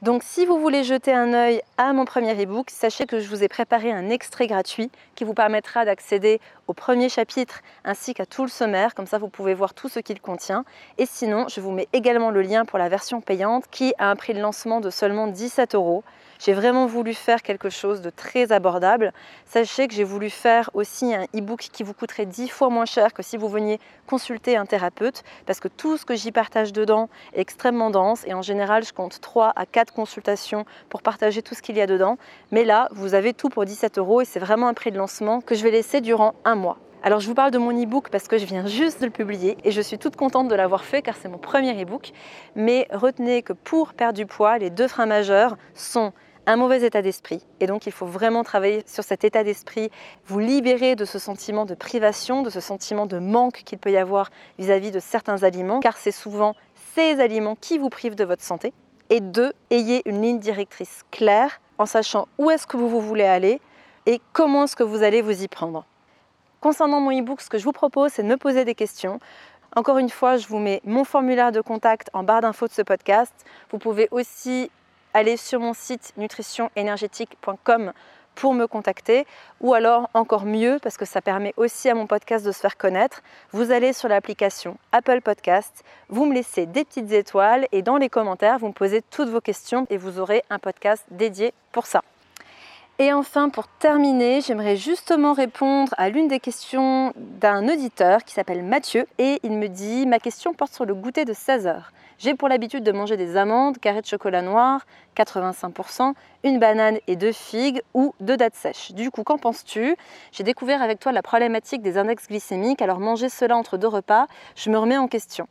Donc 0.00 0.22
si 0.22 0.46
vous 0.46 0.58
voulez 0.58 0.84
jeter 0.84 1.12
un 1.12 1.34
œil 1.34 1.60
à 1.76 1.92
mon 1.92 2.04
premier 2.04 2.32
e-book, 2.42 2.70
sachez 2.70 3.06
que 3.06 3.18
je 3.18 3.28
vous 3.28 3.42
ai 3.42 3.48
préparé 3.48 3.92
un 3.92 4.08
extrait 4.08 4.46
gratuit 4.46 4.90
qui 5.14 5.24
vous 5.24 5.34
permettra 5.34 5.84
d'accéder 5.84 6.40
au 6.66 6.72
premier 6.72 7.08
chapitre 7.08 7.60
ainsi 7.84 8.14
qu'à 8.14 8.26
tout 8.26 8.42
le 8.42 8.48
sommaire, 8.48 8.94
comme 8.94 9.06
ça 9.06 9.18
vous 9.18 9.28
pouvez 9.28 9.54
voir 9.54 9.74
tout 9.74 9.88
ce 9.88 10.00
qu'il 10.00 10.20
contient. 10.20 10.64
Et 10.98 11.06
sinon, 11.06 11.46
je 11.48 11.60
vous 11.60 11.72
mets 11.72 11.88
également 11.92 12.30
le 12.30 12.42
lien 12.42 12.64
pour 12.64 12.78
la 12.78 12.88
version 12.88 13.20
payante 13.20 13.64
qui 13.70 13.92
a 13.98 14.08
un 14.08 14.16
prix 14.16 14.34
de 14.34 14.40
lancement 14.40 14.80
de 14.80 14.90
seulement 14.90 15.26
17 15.26 15.74
euros. 15.74 16.04
J'ai 16.38 16.52
vraiment 16.52 16.86
voulu 16.86 17.14
faire 17.14 17.42
quelque 17.42 17.70
chose 17.70 18.02
de 18.02 18.10
très 18.10 18.52
abordable. 18.52 19.12
Sachez 19.46 19.88
que 19.88 19.94
j'ai 19.94 20.04
voulu 20.04 20.30
faire 20.30 20.70
aussi 20.74 21.14
un 21.14 21.24
e-book 21.34 21.68
qui 21.72 21.82
vous 21.82 21.94
coûterait 21.94 22.26
10 22.26 22.48
fois 22.48 22.68
moins 22.68 22.84
cher 22.84 23.14
que 23.14 23.22
si 23.22 23.36
vous 23.36 23.48
veniez 23.48 23.80
consulter 24.06 24.56
un 24.56 24.66
thérapeute, 24.66 25.22
parce 25.46 25.60
que 25.60 25.68
tout 25.68 25.96
ce 25.96 26.04
que 26.04 26.14
j'y 26.14 26.32
partage 26.32 26.72
dedans 26.72 27.08
est 27.32 27.40
extrêmement 27.40 27.90
dense 27.90 28.24
et 28.26 28.34
en 28.34 28.42
général 28.42 28.84
je 28.84 28.92
compte 28.92 29.20
3 29.20 29.52
à 29.56 29.66
4 29.66 29.92
consultations 29.92 30.64
pour 30.88 31.02
partager 31.02 31.42
tout 31.42 31.54
ce 31.54 31.62
qu'il 31.62 31.76
y 31.76 31.80
a 31.80 31.86
dedans. 31.86 32.18
Mais 32.52 32.64
là, 32.64 32.88
vous 32.92 33.14
avez 33.14 33.32
tout 33.32 33.48
pour 33.48 33.64
17 33.64 33.98
euros 33.98 34.20
et 34.20 34.24
c'est 34.24 34.40
vraiment 34.40 34.68
un 34.68 34.74
prix 34.74 34.92
de 34.92 34.98
lancement 34.98 35.40
que 35.40 35.54
je 35.54 35.62
vais 35.62 35.70
laisser 35.70 36.00
durant 36.00 36.34
un 36.44 36.54
mois. 36.54 36.78
Alors 37.02 37.20
je 37.20 37.28
vous 37.28 37.34
parle 37.34 37.52
de 37.52 37.58
mon 37.58 37.70
e-book 37.70 38.08
parce 38.10 38.26
que 38.26 38.36
je 38.36 38.46
viens 38.46 38.66
juste 38.66 39.00
de 39.00 39.06
le 39.06 39.12
publier 39.12 39.56
et 39.62 39.70
je 39.70 39.80
suis 39.80 39.96
toute 39.96 40.16
contente 40.16 40.48
de 40.48 40.54
l'avoir 40.54 40.84
fait 40.84 41.02
car 41.02 41.14
c'est 41.14 41.28
mon 41.28 41.38
premier 41.38 41.80
e-book. 41.80 42.10
Mais 42.56 42.88
retenez 42.90 43.42
que 43.42 43.52
pour 43.52 43.94
perdre 43.94 44.16
du 44.16 44.26
poids, 44.26 44.58
les 44.58 44.70
deux 44.70 44.88
freins 44.88 45.06
majeurs 45.06 45.56
sont 45.74 46.12
un 46.46 46.56
mauvais 46.56 46.82
état 46.82 47.02
d'esprit. 47.02 47.42
Et 47.60 47.66
donc 47.66 47.86
il 47.86 47.92
faut 47.92 48.06
vraiment 48.06 48.44
travailler 48.44 48.82
sur 48.86 49.04
cet 49.04 49.24
état 49.24 49.44
d'esprit, 49.44 49.90
vous 50.26 50.38
libérer 50.38 50.94
de 50.96 51.04
ce 51.04 51.18
sentiment 51.18 51.64
de 51.64 51.74
privation, 51.74 52.42
de 52.42 52.50
ce 52.50 52.60
sentiment 52.60 53.06
de 53.06 53.18
manque 53.18 53.62
qu'il 53.64 53.78
peut 53.78 53.90
y 53.90 53.96
avoir 53.96 54.30
vis-à-vis 54.58 54.90
de 54.90 55.00
certains 55.00 55.42
aliments, 55.42 55.80
car 55.80 55.96
c'est 55.96 56.12
souvent 56.12 56.54
ces 56.94 57.20
aliments 57.20 57.56
qui 57.60 57.78
vous 57.78 57.90
privent 57.90 58.14
de 58.14 58.24
votre 58.24 58.42
santé. 58.42 58.72
Et 59.10 59.20
deux, 59.20 59.52
ayez 59.70 60.02
une 60.08 60.22
ligne 60.22 60.38
directrice 60.38 61.02
claire 61.10 61.60
en 61.78 61.86
sachant 61.86 62.26
où 62.38 62.50
est-ce 62.50 62.66
que 62.66 62.76
vous, 62.76 62.88
vous 62.88 63.00
voulez 63.00 63.24
aller 63.24 63.60
et 64.06 64.20
comment 64.32 64.64
est-ce 64.64 64.76
que 64.76 64.82
vous 64.82 65.02
allez 65.02 65.20
vous 65.20 65.42
y 65.42 65.48
prendre. 65.48 65.84
Concernant 66.60 67.00
mon 67.00 67.16
e-book, 67.16 67.40
ce 67.40 67.50
que 67.50 67.58
je 67.58 67.64
vous 67.64 67.72
propose, 67.72 68.12
c'est 68.12 68.22
de 68.22 68.28
me 68.28 68.36
poser 68.36 68.64
des 68.64 68.74
questions. 68.74 69.20
Encore 69.74 69.98
une 69.98 70.08
fois, 70.08 70.36
je 70.36 70.48
vous 70.48 70.58
mets 70.58 70.80
mon 70.84 71.04
formulaire 71.04 71.52
de 71.52 71.60
contact 71.60 72.08
en 72.14 72.22
barre 72.22 72.40
d'infos 72.40 72.66
de 72.66 72.72
ce 72.72 72.82
podcast. 72.82 73.32
Vous 73.70 73.78
pouvez 73.78 74.08
aussi 74.10 74.70
allez 75.16 75.38
sur 75.38 75.60
mon 75.60 75.72
site 75.72 76.12
nutritionénergétique.com 76.18 77.92
pour 78.34 78.52
me 78.52 78.66
contacter 78.66 79.26
ou 79.62 79.72
alors 79.72 80.10
encore 80.12 80.44
mieux 80.44 80.78
parce 80.82 80.98
que 80.98 81.06
ça 81.06 81.22
permet 81.22 81.54
aussi 81.56 81.88
à 81.88 81.94
mon 81.94 82.06
podcast 82.06 82.44
de 82.44 82.52
se 82.52 82.60
faire 82.60 82.76
connaître, 82.76 83.22
vous 83.50 83.70
allez 83.70 83.94
sur 83.94 84.10
l'application 84.10 84.76
Apple 84.92 85.22
Podcast, 85.22 85.84
vous 86.10 86.26
me 86.26 86.34
laissez 86.34 86.66
des 86.66 86.84
petites 86.84 87.10
étoiles 87.12 87.66
et 87.72 87.80
dans 87.80 87.96
les 87.96 88.10
commentaires 88.10 88.58
vous 88.58 88.68
me 88.68 88.74
posez 88.74 89.00
toutes 89.10 89.30
vos 89.30 89.40
questions 89.40 89.86
et 89.88 89.96
vous 89.96 90.20
aurez 90.20 90.42
un 90.50 90.58
podcast 90.58 91.02
dédié 91.10 91.54
pour 91.72 91.86
ça. 91.86 92.02
Et 92.98 93.12
enfin, 93.12 93.50
pour 93.50 93.68
terminer, 93.68 94.40
j'aimerais 94.40 94.76
justement 94.76 95.34
répondre 95.34 95.92
à 95.98 96.08
l'une 96.08 96.28
des 96.28 96.40
questions 96.40 97.12
d'un 97.16 97.68
auditeur 97.68 98.24
qui 98.24 98.32
s'appelle 98.32 98.62
Mathieu 98.62 99.06
et 99.18 99.38
il 99.42 99.52
me 99.52 99.68
dit 99.68 100.06
Ma 100.06 100.18
question 100.18 100.54
porte 100.54 100.72
sur 100.72 100.86
le 100.86 100.94
goûter 100.94 101.26
de 101.26 101.34
16 101.34 101.66
heures. 101.66 101.92
J'ai 102.16 102.32
pour 102.32 102.48
l'habitude 102.48 102.82
de 102.82 102.92
manger 102.92 103.18
des 103.18 103.36
amandes, 103.36 103.76
carré 103.76 104.00
de 104.00 104.06
chocolat 104.06 104.40
noir, 104.40 104.86
85%, 105.14 106.14
une 106.42 106.58
banane 106.58 106.96
et 107.06 107.16
deux 107.16 107.32
figues 107.32 107.82
ou 107.92 108.14
deux 108.20 108.38
dattes 108.38 108.54
sèches. 108.54 108.92
Du 108.92 109.10
coup, 109.10 109.24
qu'en 109.24 109.36
penses-tu? 109.36 109.94
J'ai 110.32 110.44
découvert 110.44 110.80
avec 110.80 110.98
toi 110.98 111.12
la 111.12 111.20
problématique 111.20 111.82
des 111.82 111.98
index 111.98 112.26
glycémiques, 112.26 112.80
alors 112.80 113.00
manger 113.00 113.28
cela 113.28 113.58
entre 113.58 113.76
deux 113.76 113.88
repas, 113.88 114.26
je 114.54 114.70
me 114.70 114.78
remets 114.78 114.96
en 114.96 115.08
question. 115.08 115.46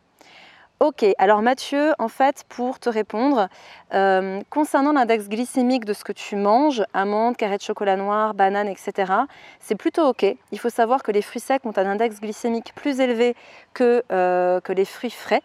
Ok, 0.81 1.05
alors 1.17 1.41
Mathieu, 1.41 1.93
en 1.99 2.09
fait, 2.09 2.43
pour 2.49 2.79
te 2.79 2.89
répondre, 2.89 3.47
euh, 3.93 4.41
concernant 4.49 4.91
l'index 4.91 5.29
glycémique 5.29 5.85
de 5.85 5.93
ce 5.93 6.03
que 6.03 6.11
tu 6.11 6.35
manges, 6.35 6.83
amandes, 6.93 7.37
carré 7.37 7.55
de 7.55 7.61
chocolat 7.61 7.95
noir, 7.95 8.33
bananes, 8.33 8.67
etc., 8.67 9.13
c'est 9.61 9.75
plutôt 9.75 10.05
ok. 10.09 10.25
Il 10.51 10.59
faut 10.59 10.69
savoir 10.69 11.01
que 11.01 11.13
les 11.13 11.21
fruits 11.21 11.39
secs 11.39 11.65
ont 11.65 11.71
un 11.77 11.85
index 11.85 12.19
glycémique 12.19 12.73
plus 12.75 12.99
élevé 12.99 13.37
que, 13.73 14.03
euh, 14.11 14.59
que 14.59 14.73
les 14.73 14.83
fruits 14.83 15.11
frais. 15.11 15.43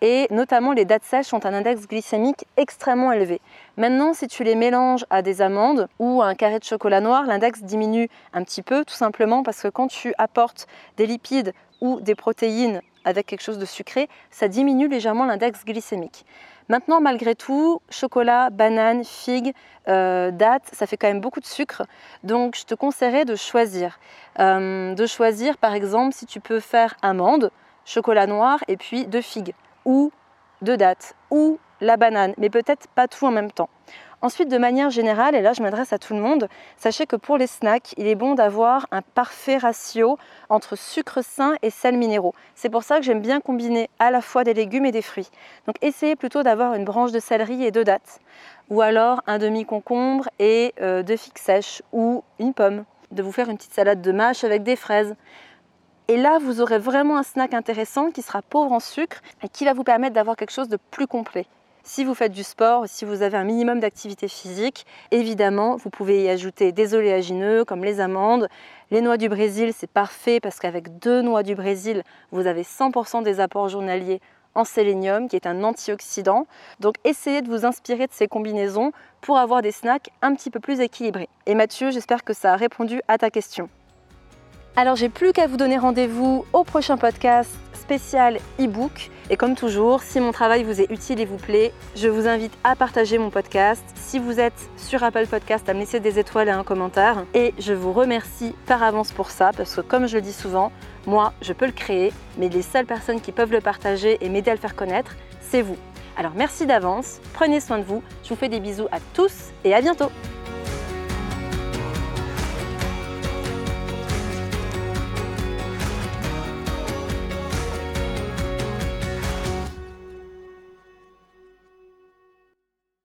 Et 0.00 0.26
notamment 0.32 0.72
les 0.72 0.84
dattes 0.84 1.04
sèches 1.04 1.32
ont 1.32 1.46
un 1.46 1.54
index 1.54 1.86
glycémique 1.86 2.44
extrêmement 2.56 3.12
élevé. 3.12 3.40
Maintenant, 3.76 4.12
si 4.12 4.26
tu 4.26 4.42
les 4.42 4.56
mélanges 4.56 5.06
à 5.08 5.22
des 5.22 5.40
amandes 5.40 5.86
ou 6.00 6.20
à 6.20 6.26
un 6.26 6.34
carré 6.34 6.58
de 6.58 6.64
chocolat 6.64 7.00
noir, 7.00 7.26
l'index 7.26 7.62
diminue 7.62 8.08
un 8.32 8.42
petit 8.42 8.62
peu, 8.62 8.84
tout 8.84 8.94
simplement 8.94 9.44
parce 9.44 9.62
que 9.62 9.68
quand 9.68 9.86
tu 9.86 10.12
apportes 10.18 10.66
des 10.96 11.06
lipides 11.06 11.54
ou 11.80 12.00
des 12.00 12.16
protéines 12.16 12.82
avec 13.04 13.26
quelque 13.26 13.42
chose 13.42 13.58
de 13.58 13.64
sucré, 13.64 14.08
ça 14.30 14.48
diminue 14.48 14.88
légèrement 14.88 15.26
l'index 15.26 15.64
glycémique. 15.64 16.24
Maintenant, 16.68 17.00
malgré 17.00 17.34
tout, 17.34 17.82
chocolat, 17.90 18.48
banane, 18.48 19.04
figue, 19.04 19.52
euh, 19.88 20.30
date, 20.30 20.62
ça 20.72 20.86
fait 20.86 20.96
quand 20.96 21.08
même 21.08 21.20
beaucoup 21.20 21.40
de 21.40 21.46
sucre. 21.46 21.82
Donc, 22.22 22.56
je 22.56 22.64
te 22.64 22.74
conseillerais 22.74 23.26
de 23.26 23.36
choisir. 23.36 23.98
Euh, 24.38 24.94
de 24.94 25.06
choisir, 25.06 25.58
par 25.58 25.74
exemple, 25.74 26.14
si 26.14 26.24
tu 26.24 26.40
peux 26.40 26.60
faire 26.60 26.94
amande, 27.02 27.50
chocolat 27.84 28.26
noir 28.26 28.60
et 28.66 28.78
puis 28.78 29.06
deux 29.06 29.20
figues. 29.20 29.54
Ou 29.84 30.10
deux 30.62 30.78
dates. 30.78 31.14
Ou 31.30 31.58
la 31.82 31.98
banane. 31.98 32.32
Mais 32.38 32.48
peut-être 32.48 32.88
pas 32.88 33.08
tout 33.08 33.26
en 33.26 33.30
même 33.30 33.52
temps. 33.52 33.68
Ensuite, 34.24 34.48
de 34.48 34.56
manière 34.56 34.88
générale, 34.88 35.34
et 35.34 35.42
là 35.42 35.52
je 35.52 35.60
m'adresse 35.60 35.92
à 35.92 35.98
tout 35.98 36.14
le 36.14 36.20
monde, 36.20 36.48
sachez 36.78 37.04
que 37.04 37.14
pour 37.14 37.36
les 37.36 37.46
snacks, 37.46 37.92
il 37.98 38.06
est 38.06 38.14
bon 38.14 38.34
d'avoir 38.34 38.86
un 38.90 39.02
parfait 39.02 39.58
ratio 39.58 40.16
entre 40.48 40.76
sucre 40.76 41.22
sain 41.22 41.56
et 41.60 41.68
sel 41.68 41.98
minéraux. 41.98 42.34
C'est 42.54 42.70
pour 42.70 42.84
ça 42.84 42.96
que 42.96 43.02
j'aime 43.02 43.20
bien 43.20 43.42
combiner 43.42 43.90
à 43.98 44.10
la 44.10 44.22
fois 44.22 44.42
des 44.42 44.54
légumes 44.54 44.86
et 44.86 44.92
des 44.92 45.02
fruits. 45.02 45.28
Donc 45.66 45.76
essayez 45.82 46.16
plutôt 46.16 46.42
d'avoir 46.42 46.72
une 46.72 46.86
branche 46.86 47.12
de 47.12 47.18
céleri 47.18 47.66
et 47.66 47.70
deux 47.70 47.84
dattes. 47.84 48.20
Ou 48.70 48.80
alors 48.80 49.20
un 49.26 49.36
demi-concombre 49.36 50.30
et 50.38 50.72
euh, 50.80 51.02
deux 51.02 51.18
figues 51.18 51.36
sèches 51.36 51.82
ou 51.92 52.24
une 52.38 52.54
pomme. 52.54 52.86
De 53.10 53.22
vous 53.22 53.30
faire 53.30 53.50
une 53.50 53.58
petite 53.58 53.74
salade 53.74 54.00
de 54.00 54.10
mâche 54.10 54.42
avec 54.42 54.62
des 54.62 54.76
fraises. 54.76 55.14
Et 56.08 56.16
là, 56.16 56.38
vous 56.40 56.62
aurez 56.62 56.78
vraiment 56.78 57.18
un 57.18 57.24
snack 57.24 57.52
intéressant 57.52 58.10
qui 58.10 58.22
sera 58.22 58.40
pauvre 58.40 58.72
en 58.72 58.80
sucre 58.80 59.20
et 59.42 59.50
qui 59.50 59.66
va 59.66 59.74
vous 59.74 59.84
permettre 59.84 60.14
d'avoir 60.14 60.36
quelque 60.36 60.52
chose 60.52 60.70
de 60.70 60.78
plus 60.90 61.06
complet. 61.06 61.44
Si 61.86 62.02
vous 62.02 62.14
faites 62.14 62.32
du 62.32 62.44
sport, 62.44 62.84
si 62.86 63.04
vous 63.04 63.20
avez 63.20 63.36
un 63.36 63.44
minimum 63.44 63.78
d'activité 63.78 64.26
physique, 64.26 64.86
évidemment, 65.10 65.76
vous 65.76 65.90
pouvez 65.90 66.22
y 66.22 66.30
ajouter 66.30 66.72
des 66.72 66.94
oléagineux 66.94 67.66
comme 67.66 67.84
les 67.84 68.00
amandes. 68.00 68.48
Les 68.90 69.02
noix 69.02 69.18
du 69.18 69.28
Brésil, 69.28 69.72
c'est 69.76 69.90
parfait 69.90 70.40
parce 70.40 70.58
qu'avec 70.58 70.98
deux 70.98 71.20
noix 71.20 71.42
du 71.42 71.54
Brésil, 71.54 72.02
vous 72.32 72.46
avez 72.46 72.62
100% 72.62 73.22
des 73.22 73.38
apports 73.38 73.68
journaliers 73.68 74.22
en 74.54 74.64
sélénium, 74.64 75.28
qui 75.28 75.36
est 75.36 75.46
un 75.46 75.62
antioxydant. 75.62 76.46
Donc 76.80 76.94
essayez 77.04 77.42
de 77.42 77.50
vous 77.50 77.66
inspirer 77.66 78.06
de 78.06 78.12
ces 78.14 78.28
combinaisons 78.28 78.92
pour 79.20 79.36
avoir 79.36 79.60
des 79.60 79.72
snacks 79.72 80.08
un 80.22 80.34
petit 80.34 80.48
peu 80.48 80.60
plus 80.60 80.80
équilibrés. 80.80 81.28
Et 81.44 81.54
Mathieu, 81.54 81.90
j'espère 81.90 82.24
que 82.24 82.32
ça 82.32 82.54
a 82.54 82.56
répondu 82.56 83.02
à 83.08 83.18
ta 83.18 83.28
question. 83.28 83.68
Alors 84.76 84.96
j'ai 84.96 85.08
plus 85.08 85.32
qu'à 85.32 85.46
vous 85.46 85.56
donner 85.56 85.78
rendez-vous 85.78 86.44
au 86.52 86.64
prochain 86.64 86.96
podcast 86.96 87.50
spécial 87.74 88.38
e-book. 88.58 89.10
Et 89.30 89.36
comme 89.36 89.54
toujours, 89.54 90.02
si 90.02 90.18
mon 90.18 90.32
travail 90.32 90.64
vous 90.64 90.80
est 90.80 90.90
utile 90.90 91.20
et 91.20 91.24
vous 91.24 91.36
plaît, 91.36 91.72
je 91.94 92.08
vous 92.08 92.26
invite 92.26 92.52
à 92.64 92.74
partager 92.74 93.18
mon 93.18 93.30
podcast. 93.30 93.84
Si 93.94 94.18
vous 94.18 94.40
êtes 94.40 94.68
sur 94.76 95.04
Apple 95.04 95.26
Podcast, 95.26 95.68
à 95.68 95.74
me 95.74 95.80
laisser 95.80 96.00
des 96.00 96.18
étoiles 96.18 96.48
et 96.48 96.50
un 96.50 96.64
commentaire. 96.64 97.24
Et 97.34 97.54
je 97.58 97.72
vous 97.72 97.92
remercie 97.92 98.54
par 98.66 98.82
avance 98.82 99.12
pour 99.12 99.30
ça, 99.30 99.52
parce 99.56 99.76
que 99.76 99.80
comme 99.80 100.08
je 100.08 100.16
le 100.16 100.22
dis 100.22 100.32
souvent, 100.32 100.72
moi, 101.06 101.34
je 101.40 101.52
peux 101.52 101.66
le 101.66 101.72
créer, 101.72 102.12
mais 102.36 102.48
les 102.48 102.62
seules 102.62 102.86
personnes 102.86 103.20
qui 103.20 103.32
peuvent 103.32 103.52
le 103.52 103.60
partager 103.60 104.18
et 104.22 104.28
m'aider 104.28 104.50
à 104.50 104.54
le 104.54 104.60
faire 104.60 104.74
connaître, 104.74 105.14
c'est 105.40 105.62
vous. 105.62 105.76
Alors 106.16 106.32
merci 106.34 106.66
d'avance, 106.66 107.20
prenez 107.32 107.60
soin 107.60 107.78
de 107.78 107.84
vous, 107.84 108.02
je 108.24 108.30
vous 108.30 108.36
fais 108.36 108.48
des 108.48 108.60
bisous 108.60 108.88
à 108.92 108.98
tous 109.14 109.52
et 109.64 109.74
à 109.74 109.80
bientôt 109.80 110.10